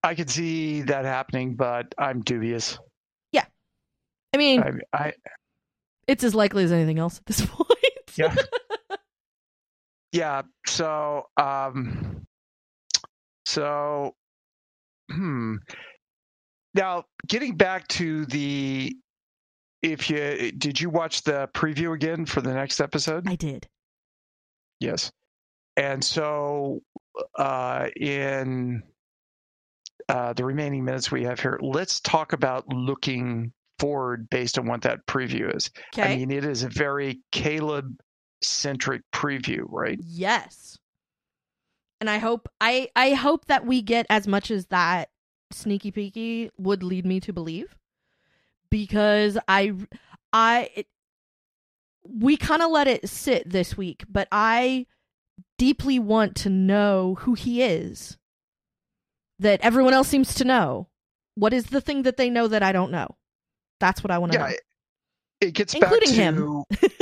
[0.03, 2.77] I could see that happening, but I'm dubious.
[3.31, 3.45] Yeah,
[4.33, 4.61] I mean,
[4.93, 5.13] I, I
[6.07, 7.69] it's as likely as anything else at this point.
[8.17, 8.35] yeah
[10.15, 12.25] yeah so um
[13.45, 14.13] so
[15.11, 15.55] hmm
[16.73, 18.95] now getting back to the
[19.81, 23.67] if you did you watch the preview again for the next episode I did.
[24.79, 25.11] yes
[25.75, 26.79] and so
[27.37, 28.83] uh in
[30.07, 34.81] uh the remaining minutes we have here let's talk about looking forward based on what
[34.83, 36.03] that preview is Okay.
[36.13, 37.93] i mean it is a very caleb
[38.41, 40.77] centric preview right yes.
[42.01, 45.09] And I hope I I hope that we get as much as that
[45.51, 47.75] sneaky peeky would lead me to believe
[48.69, 49.73] because I
[50.33, 50.87] I it,
[52.03, 54.85] we kind of let it sit this week, but I
[55.57, 58.17] deeply want to know who he is.
[59.39, 60.87] That everyone else seems to know.
[61.35, 63.15] What is the thing that they know that I don't know?
[63.79, 64.53] That's what I want to yeah know.
[64.53, 64.61] it,
[65.41, 66.63] it gets Including back him.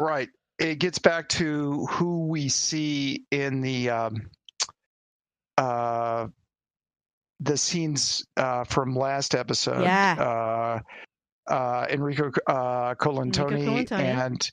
[0.00, 0.28] right
[0.58, 4.16] it gets back to who we see in the um
[5.58, 6.26] uh
[7.40, 10.80] the scenes uh from last episode Yeah.
[11.48, 14.00] uh uh enrico uh colantoni Colantoni.
[14.00, 14.50] and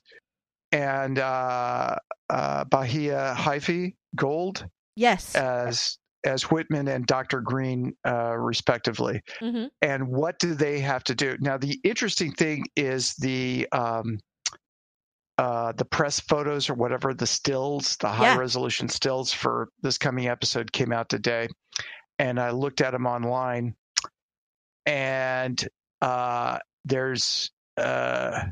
[0.72, 1.96] and uh
[2.30, 5.34] uh bahia haifi gold yes.
[5.34, 11.14] as as whitman and dr green uh respectively hmm and what do they have to
[11.14, 14.18] do now the interesting thing is the um
[15.38, 18.38] uh the press photos or whatever the stills the high Yeah.
[18.38, 21.48] resolution stills for this coming episode came out today
[22.18, 23.74] and i looked at them online
[24.86, 25.66] and
[26.00, 28.44] uh there's uh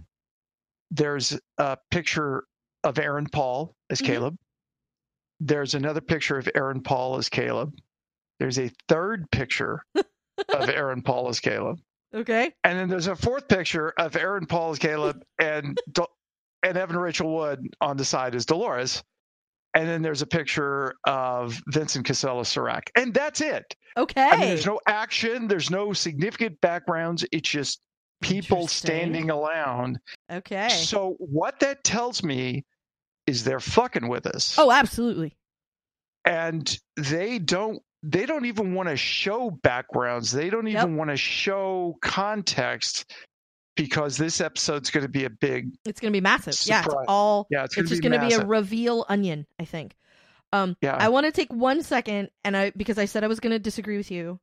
[0.90, 2.44] there's a picture
[2.84, 4.06] of aaron paul as Mhm.
[4.06, 4.36] caleb
[5.40, 7.72] there's another picture of aaron paul as caleb
[8.40, 11.78] there's a third picture of Aaron Paul as Caleb.
[12.12, 12.52] Okay.
[12.64, 15.78] And then there's a fourth picture of Aaron Paul as Caleb and
[16.62, 19.02] and Evan Rachel Wood on the side is Dolores.
[19.74, 22.90] And then there's a picture of Vincent Cassel as Serac.
[22.94, 23.74] And that's it.
[23.96, 24.20] Okay.
[24.22, 27.24] I mean, there's no action, there's no significant backgrounds.
[27.32, 27.80] It's just
[28.20, 29.98] people standing around.
[30.30, 30.68] okay.
[30.68, 32.64] So what that tells me
[33.26, 34.56] is they're fucking with us.
[34.58, 35.36] oh, absolutely.
[36.26, 41.16] and they don't they don't even want to show backgrounds they don't even want to
[41.16, 43.12] show context
[43.74, 46.54] because this episode's going to be a big It's going to be massive.
[46.64, 49.94] Yeah, it's all yeah it's, it's just going to be a reveal onion, I think.
[50.52, 53.40] Um yeah I want to take one second and I because I said I was
[53.40, 54.38] going to disagree with you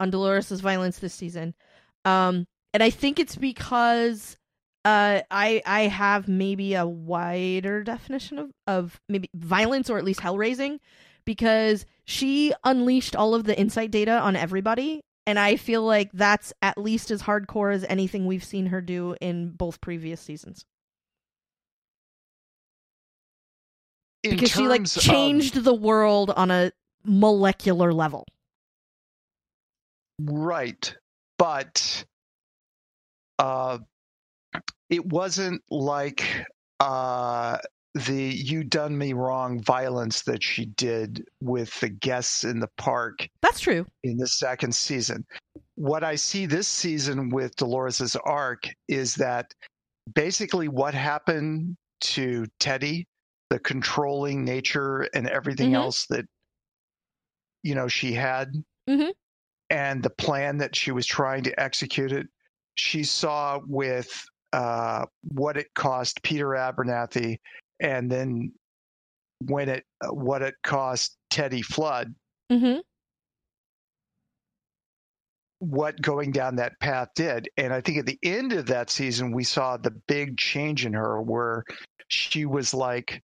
[0.00, 1.54] on Dolores's violence this season.
[2.04, 4.36] Um and I think it's because
[4.84, 10.20] uh I I have maybe a wider definition of of maybe violence or at least
[10.20, 10.80] hell raising
[11.24, 16.52] because she unleashed all of the Incite data on everybody and I feel like that's
[16.62, 20.64] at least as hardcore as anything we've seen her do in both previous seasons.
[24.22, 26.72] In because she like terms of- changed the world on a
[27.04, 28.24] molecular level.
[30.24, 30.94] right
[31.38, 32.04] but
[33.40, 33.78] uh
[34.88, 36.24] it wasn't like
[36.78, 37.58] uh
[37.94, 43.28] the you done me wrong violence that she did with the guests in the park
[43.42, 43.86] That's true.
[44.02, 45.26] in the second season.
[45.74, 49.52] What I see this season with Dolores's arc is that
[50.14, 53.06] basically what happened to Teddy,
[53.50, 55.76] the controlling nature and everything Mhm.
[55.76, 56.24] else that
[57.62, 58.54] you know she had,
[58.88, 59.12] Mhm.
[59.70, 62.26] and the plan that she was trying to execute it.
[62.74, 64.24] She saw with
[64.54, 67.38] uh, what it cost Peter Abernathy,
[67.82, 68.52] and then
[69.48, 72.14] when it uh, what it cost Teddy Flood.
[72.50, 72.80] Mm-hmm.
[75.62, 77.48] what going down that path did.
[77.56, 80.92] And I think at the end of that season, we saw the big change in
[80.92, 81.62] her where
[82.08, 83.22] she was like,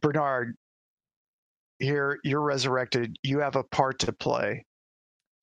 [0.00, 0.54] Bernard,
[1.80, 3.16] here, you're resurrected.
[3.24, 4.64] You have a part to play.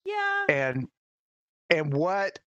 [0.05, 0.45] Yeah.
[0.47, 0.88] And,
[1.69, 2.39] and what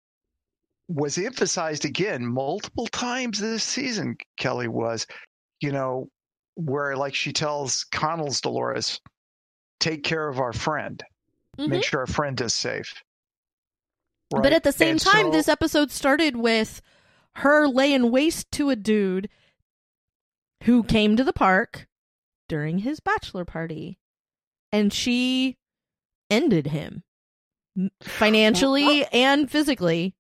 [0.89, 5.07] was emphasized again multiple times this season, Kelly, was,
[5.61, 6.09] you know,
[6.55, 9.01] where like she tells Connell's Dolores,
[9.79, 11.03] take care of our friend,
[11.59, 11.69] Mhm.
[11.69, 13.03] make sure our friend is safe.
[14.31, 16.81] But at the same And time, so- this episode started with
[17.37, 19.29] her laying waste to a dude
[20.65, 21.89] who came to the park
[22.49, 23.99] during his bachelor party.
[24.73, 25.57] And she
[26.29, 27.03] ended him
[28.03, 30.15] financially and physically,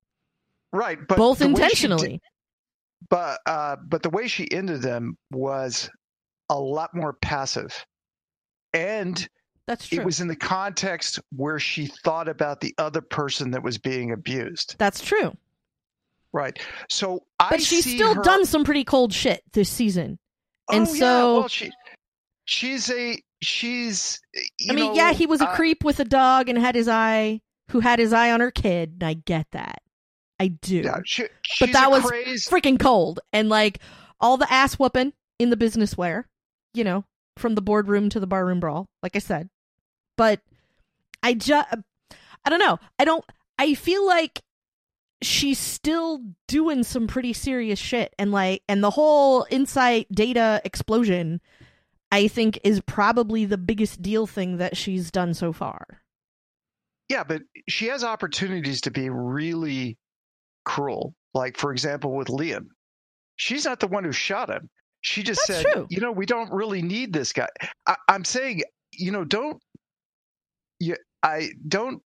[0.72, 2.20] right, but both intentionally.
[3.10, 5.90] But uh, but the way she ended them was
[6.48, 7.84] a lot more passive,
[8.72, 9.28] and
[9.66, 9.98] That's true.
[10.00, 14.12] it was in the context where she thought about the other person that was being
[14.12, 14.76] abused.
[14.78, 15.36] That's true.
[16.32, 16.58] Right.
[16.88, 20.18] So I But she's still her- done some pretty cold shit this season.
[20.70, 21.70] and Oh, yeah, so- well, she
[22.44, 24.20] she's a she's.
[24.58, 26.74] You I mean, know, yeah, he was a uh, creep with a dog and had
[26.76, 27.40] his eye,
[27.70, 28.94] who had his eye on her kid.
[29.00, 29.82] And I get that.
[30.40, 30.90] I do.
[31.04, 31.26] She,
[31.60, 32.50] But that was crazy.
[32.50, 33.78] freaking cold and like
[34.20, 36.26] all the ass whooping in the business wear,
[36.72, 37.04] you know,
[37.36, 39.50] from the boardroom to the barroom brawl, like I said.
[40.16, 40.40] But
[41.22, 41.68] I just,
[42.44, 42.78] I don't know.
[42.98, 43.24] I don't,
[43.58, 44.40] I feel like
[45.22, 48.14] she's still doing some pretty serious shit.
[48.18, 51.42] And like, and the whole Incite data explosion,
[52.10, 56.02] I think is probably the biggest deal thing that she's done so far.
[57.10, 59.98] Yeah, but she has opportunities to be really
[60.70, 61.14] cruel.
[61.34, 62.66] Like, for example, with Liam,
[63.36, 64.68] she's not the one who shot him.
[65.02, 65.86] She just That's said, true.
[65.90, 67.48] you know, we don't really need this guy.
[67.86, 68.62] I, I'm saying,
[68.92, 69.60] you know, don't
[70.78, 70.96] you?
[71.22, 72.02] I don't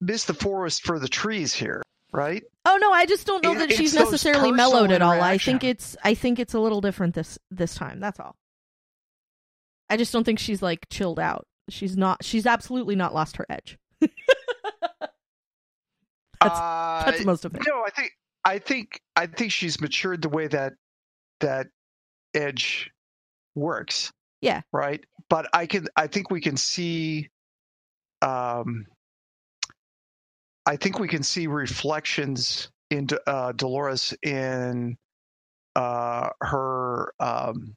[0.00, 1.82] miss the forest for the trees here,
[2.12, 2.42] right?
[2.64, 5.20] Oh no, I just don't know It- that she's necessarily mellowed at all.
[5.20, 8.00] I think it's I think it's a little different this this time.
[8.00, 8.34] That's all.
[9.90, 11.46] I just don't think she's like chilled out.
[11.68, 13.78] She's not she's absolutely not lost her edge.
[16.40, 17.62] That's- uh, That's most of it.
[17.66, 18.12] No, I think
[18.44, 20.74] I think I think she's matured the way that
[21.40, 21.68] that
[22.34, 22.90] edge
[23.54, 24.12] works.
[24.40, 24.62] Yeah.
[24.72, 25.04] Right.
[25.28, 27.28] But I can I think we can see
[28.22, 28.86] um
[30.66, 34.96] I think we can see reflections into uh Dolores in
[35.76, 37.74] uh her um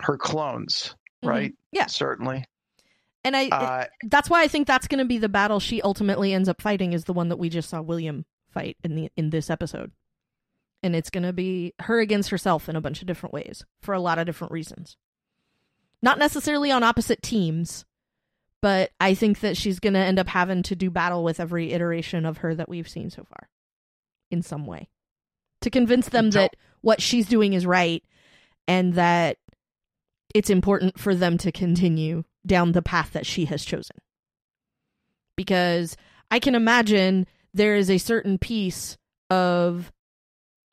[0.00, 1.28] her clones, Mhm.
[1.28, 1.52] right?
[1.72, 1.86] Yeah.
[1.86, 2.44] Certainly.
[3.28, 6.32] And I Uh that's why I think that's going to be the battle she ultimately
[6.32, 9.30] ends up fighting is the one that we just saw William fight in the in
[9.30, 9.92] this episode.
[10.82, 13.94] And it's going to be her against herself in a bunch of different ways for
[13.94, 14.96] a lot of different reasons.
[16.00, 17.84] Not necessarily on opposite teams,
[18.62, 21.72] but I think that she's going to end up having to do battle with every
[21.72, 23.48] iteration of her that we've seen so far
[24.30, 24.88] in some way
[25.60, 28.04] to convince them that what she's doing is right
[28.68, 29.38] and that
[30.34, 33.96] it's important for them to continue down the path that she has chosen.
[35.36, 35.96] Because
[36.30, 38.98] I can imagine there is a certain piece
[39.30, 39.92] of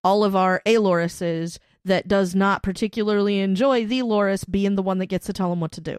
[0.04, 5.06] all of our Alorises that does not particularly enjoy the Loris being the one that
[5.06, 5.98] gets to tell them what to do.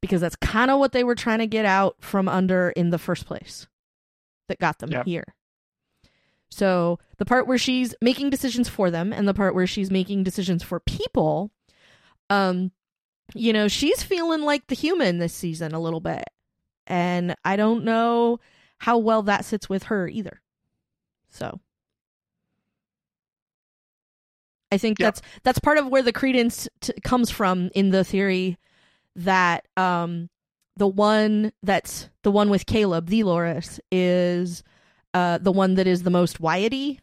[0.00, 2.98] Because that's kind of what they were trying to get out from under in the
[2.98, 3.66] first place
[4.48, 5.04] that got them Yep.
[5.06, 5.34] here.
[6.50, 10.22] So the part where she's making decisions for them and the part where she's making
[10.24, 11.50] decisions for people,
[12.30, 12.72] um,
[13.34, 16.24] you know, she's feeling like the human this season a little bit.
[16.86, 18.40] And I don't know
[18.78, 20.40] how well that sits with her either.
[21.30, 21.60] So
[24.70, 25.06] I think Yep.
[25.14, 28.58] that's that's part of where the credence t- comes from in the theory
[29.16, 30.28] that um
[30.76, 34.62] the one that's the one with Caleb, the Loris, is
[35.14, 37.00] uh the one that is the most Wyatty,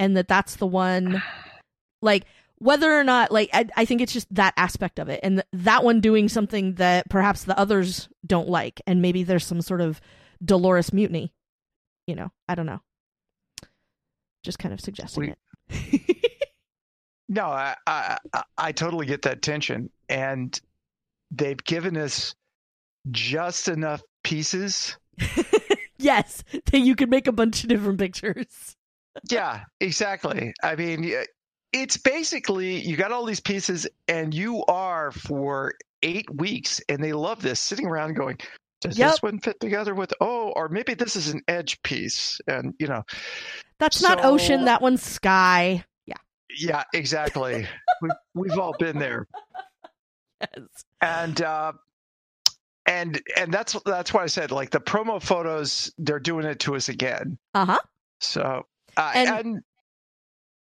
[0.00, 1.22] and that that's the one
[2.02, 2.24] like
[2.62, 5.46] whether or not like I, I think it's just that aspect of it and th-
[5.64, 9.80] that one doing something that perhaps the others don't like and maybe there's some sort
[9.80, 10.00] of
[10.44, 11.32] dolores mutiny
[12.06, 12.80] you know i don't know
[14.44, 15.34] just kind of suggesting We-
[15.76, 16.00] it
[17.28, 20.60] No, I, I I- I totally get that tension, and
[21.30, 22.34] they've given us
[23.10, 24.98] just enough pieces.
[25.98, 28.76] yes that you could make a bunch of different pictures
[29.30, 30.52] yeah, exactly.
[30.62, 31.04] I mean,
[31.72, 37.12] it's basically you got all these pieces, and you are for eight weeks, and they
[37.12, 38.38] love this sitting around going,
[38.80, 39.10] does Yep.
[39.12, 42.88] this one fit together with oh or maybe this is an edge piece and you
[42.88, 43.04] know
[43.78, 44.64] That's not ocean.
[44.64, 45.84] That one's sky.
[46.06, 46.16] Yeah.
[46.58, 47.66] yeah exactly
[48.00, 49.28] we, we've all been there
[50.40, 50.66] Yes.
[51.00, 51.72] and uh
[52.86, 56.74] and and that's that's why i said like the promo photos they're doing it to
[56.74, 57.78] us again Uh huh.
[58.18, 58.66] so
[58.96, 59.62] uh, And- and,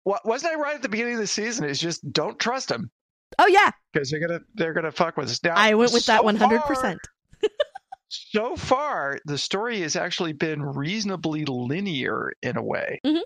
[0.08, 2.90] what wasn't i right at the beginning of the season is just don't trust them
[3.38, 6.24] Oh yeah, because they're gonna they're gonna fuck with us now I went with that
[6.24, 6.98] one hundred percent.
[8.08, 13.20] so far the story has actually been reasonably linear in a way Mhm.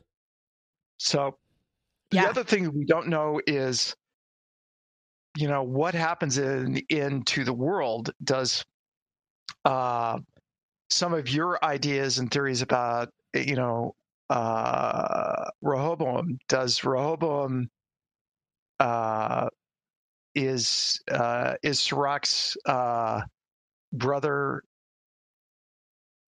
[0.97, 1.37] so
[2.09, 2.29] the Yeah.
[2.29, 3.95] other thing we don't know is
[5.37, 8.65] you know what happens in into the world does
[9.65, 10.17] uh
[10.89, 13.93] some of your ideas and theories about you know
[14.31, 17.69] uh rehoboam does rehoboam
[18.79, 19.49] uh
[20.33, 23.21] is uh is Serac's uh
[23.91, 24.63] brother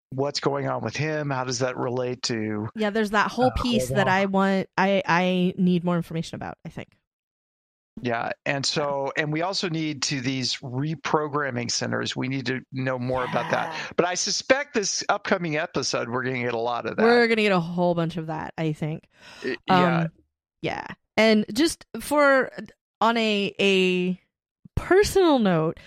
[0.10, 3.62] what's going on with him how does that relate to Yeah, there's that whole Uh,
[3.62, 4.08] piece that.
[4.08, 4.68] I want.
[4.78, 6.58] I I need more information about.
[6.66, 6.90] I think.
[8.02, 12.98] Yeah and so and we also need to these reprogramming centers we need to know
[12.98, 16.86] more about that but i suspect this upcoming episode we're going to get a lot
[16.86, 18.54] of that We're gonna get a whole bunch of that.
[18.58, 19.04] I think.
[19.44, 20.08] I- yeah Um,
[20.62, 20.86] yeah.
[21.18, 22.52] And just for
[23.00, 24.20] on a a
[24.76, 25.80] personal note,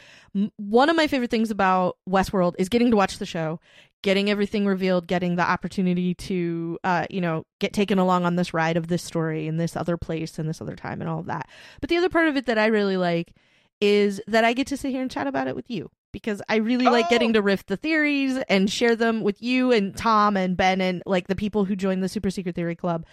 [0.57, 3.61] one of my favorite things about Westworld is getting to watch the show,
[4.05, 8.53] getting everything revealed, getting the opportunity to uh, you know, get taken along on this
[8.53, 11.27] ride of this story in this other place and this other time and all of
[11.27, 11.49] that.
[11.81, 13.35] But the other part of it that I really like
[13.81, 15.91] is that I get to sit here and chat about it with you.
[16.13, 17.11] Because I really like Oh!
[17.11, 21.03] getting to riff the theories and share them with you and Tom and Ben and
[21.07, 23.07] like the people who join the Super Secret Theory Club.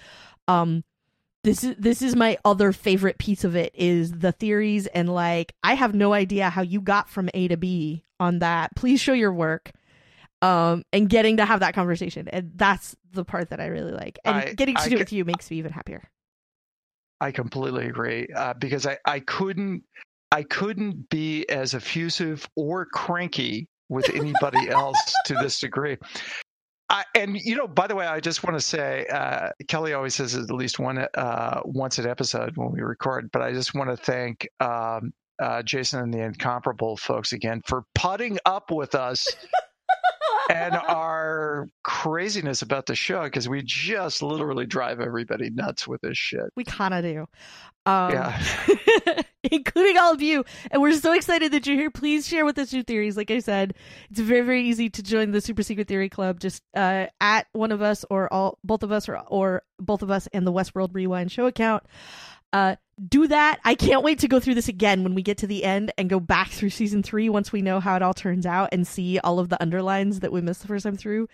[0.49, 0.83] Um,
[1.43, 5.55] this is this is my other favorite piece of it is the theories and like
[5.63, 8.75] I have no idea how you got from A to B on that.
[8.75, 9.71] Please show your work.
[10.41, 12.27] Um and getting to have that conversation.
[12.27, 14.19] And that's the part that I really like.
[14.25, 16.09] And I- getting to I do it with you makes me even happier.
[17.19, 19.83] I completely agree uh, because I, I couldn't
[20.31, 25.97] I couldn't be as effusive or cranky with anybody else to this degree.
[26.89, 30.15] I, and you know, by the way, I just want to say uh, Kelly always
[30.15, 33.89] says at least one uh, once an episode when we record, but I just want
[33.89, 39.27] to thank um, uh, Jason and the Incomparable folks again for putting up with us
[40.51, 46.17] and our craziness about the show because we just literally drive everybody nuts with this
[46.17, 46.45] shit.
[46.55, 47.27] we kind of do.
[47.85, 48.43] Um, Yeah.
[49.43, 50.45] including all of you.
[50.69, 51.91] And we're so excited that you're here.
[51.91, 53.17] Please share with us your theories.
[53.17, 53.73] Like I said,
[54.09, 56.39] it's very, very easy to join the Super Secret Theory Club.
[56.39, 60.11] Just uh, at one of us or all both of us or or both of
[60.11, 61.83] us and the Westworld Rewind show account.
[62.53, 62.75] Uh,
[63.09, 63.59] do that.
[63.63, 66.09] I can't wait to go through this again when we get to the end and
[66.09, 69.17] go back through season three once we know how it all turns out and see
[69.19, 71.27] all of the underlines that we missed the first time through.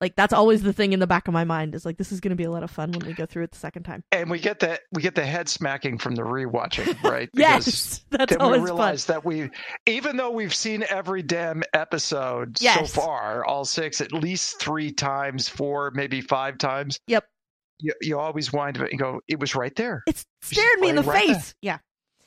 [0.00, 2.18] Like that's always the thing in the back of my mind is like this is
[2.18, 4.02] going to be a lot of fun when we go through it the second time.
[4.10, 7.30] and we get that we get the head smacking from the rewatching, right?
[7.34, 8.64] Yes, that's then we always fun.
[8.64, 9.48] realize that we,
[9.86, 12.92] even though we've seen every damn episode Yes.
[12.92, 16.98] so far, all six at least three times, four, maybe five times.
[17.06, 17.24] Yep.
[17.78, 20.02] You, you always wind up and go, it was right there.
[20.06, 21.54] It's staring me in the right face.
[21.60, 21.78] Yeah.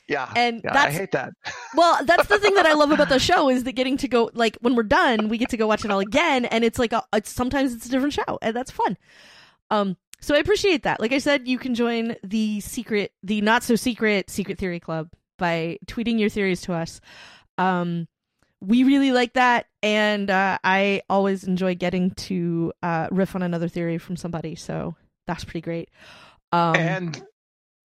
[0.08, 0.32] Yeah.
[0.36, 1.34] And yeah, I hate that.
[1.76, 4.30] well, that's the thing that I love about the show is that getting to go
[4.34, 6.93] like when we're done, we get to go watch it all again, and it's like
[6.93, 8.98] a, it's sometimes it's a different show, and that's fun.
[9.72, 11.00] Um, so I appreciate that.
[11.00, 15.10] Like I said, you can join the secret, the not so secret Secret Theory Club
[15.38, 17.02] by tweeting your theories to us.
[17.58, 18.08] Um,
[18.62, 23.68] we really like that, and uh, I always enjoy getting to uh, riff on another
[23.68, 24.56] theory from somebody.
[24.56, 24.96] So
[25.28, 25.89] that's pretty great.
[26.51, 27.23] Um, and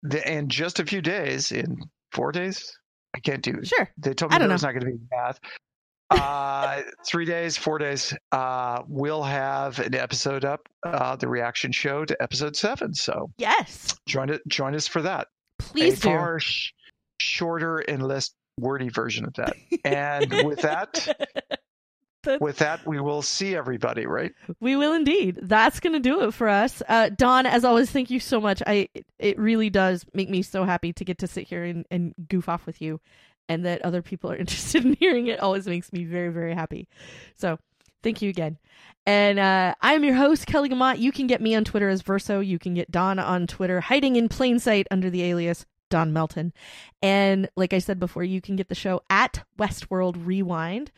[0.03, 1.77] the, in just a few days, in
[2.11, 2.77] four days,
[3.15, 5.39] I can't do sure, They told me don't was not going to be math.
[6.09, 8.13] Uh, three days, four days.
[8.31, 12.93] Uh, we'll have an episode up, uh, the reaction show to episode seven.
[12.93, 15.27] So yes, join it, join us for that.
[15.59, 16.07] please a do.
[16.07, 16.71] far sh-
[17.19, 19.57] shorter and less wordy version of that.
[19.83, 21.27] And with that,
[22.39, 24.05] with that, we will see everybody.
[24.05, 24.33] Right?
[24.59, 25.39] We will indeed.
[25.41, 26.81] That's going to do it for us.
[26.87, 28.61] Uh, Don, as always, thank you so much.
[28.65, 32.13] I it really does make me so happy to get to sit here and, and
[32.27, 32.99] goof off with you,
[33.49, 35.39] and that other people are interested in hearing it.
[35.39, 36.87] Always makes me very very happy.
[37.35, 37.59] So
[38.03, 38.57] thank you again.
[39.05, 40.99] And uh, I'm your host Kelly Guimont.
[40.99, 42.41] You can get me on Twitter as Verso.
[42.41, 46.53] You can get Don on Twitter, hiding in plain sight under the alias Don Melton.
[47.01, 50.91] And like I said before, you can get the show at Westworld Rewind.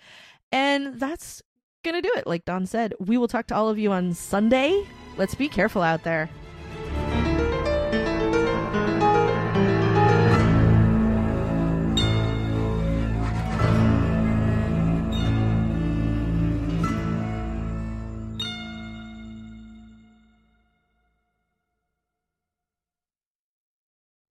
[0.51, 1.41] And that's
[1.83, 2.27] gonna do it.
[2.27, 4.85] Like Don said, we will talk to all of you on Sunday.
[5.17, 6.29] Let's be careful out there.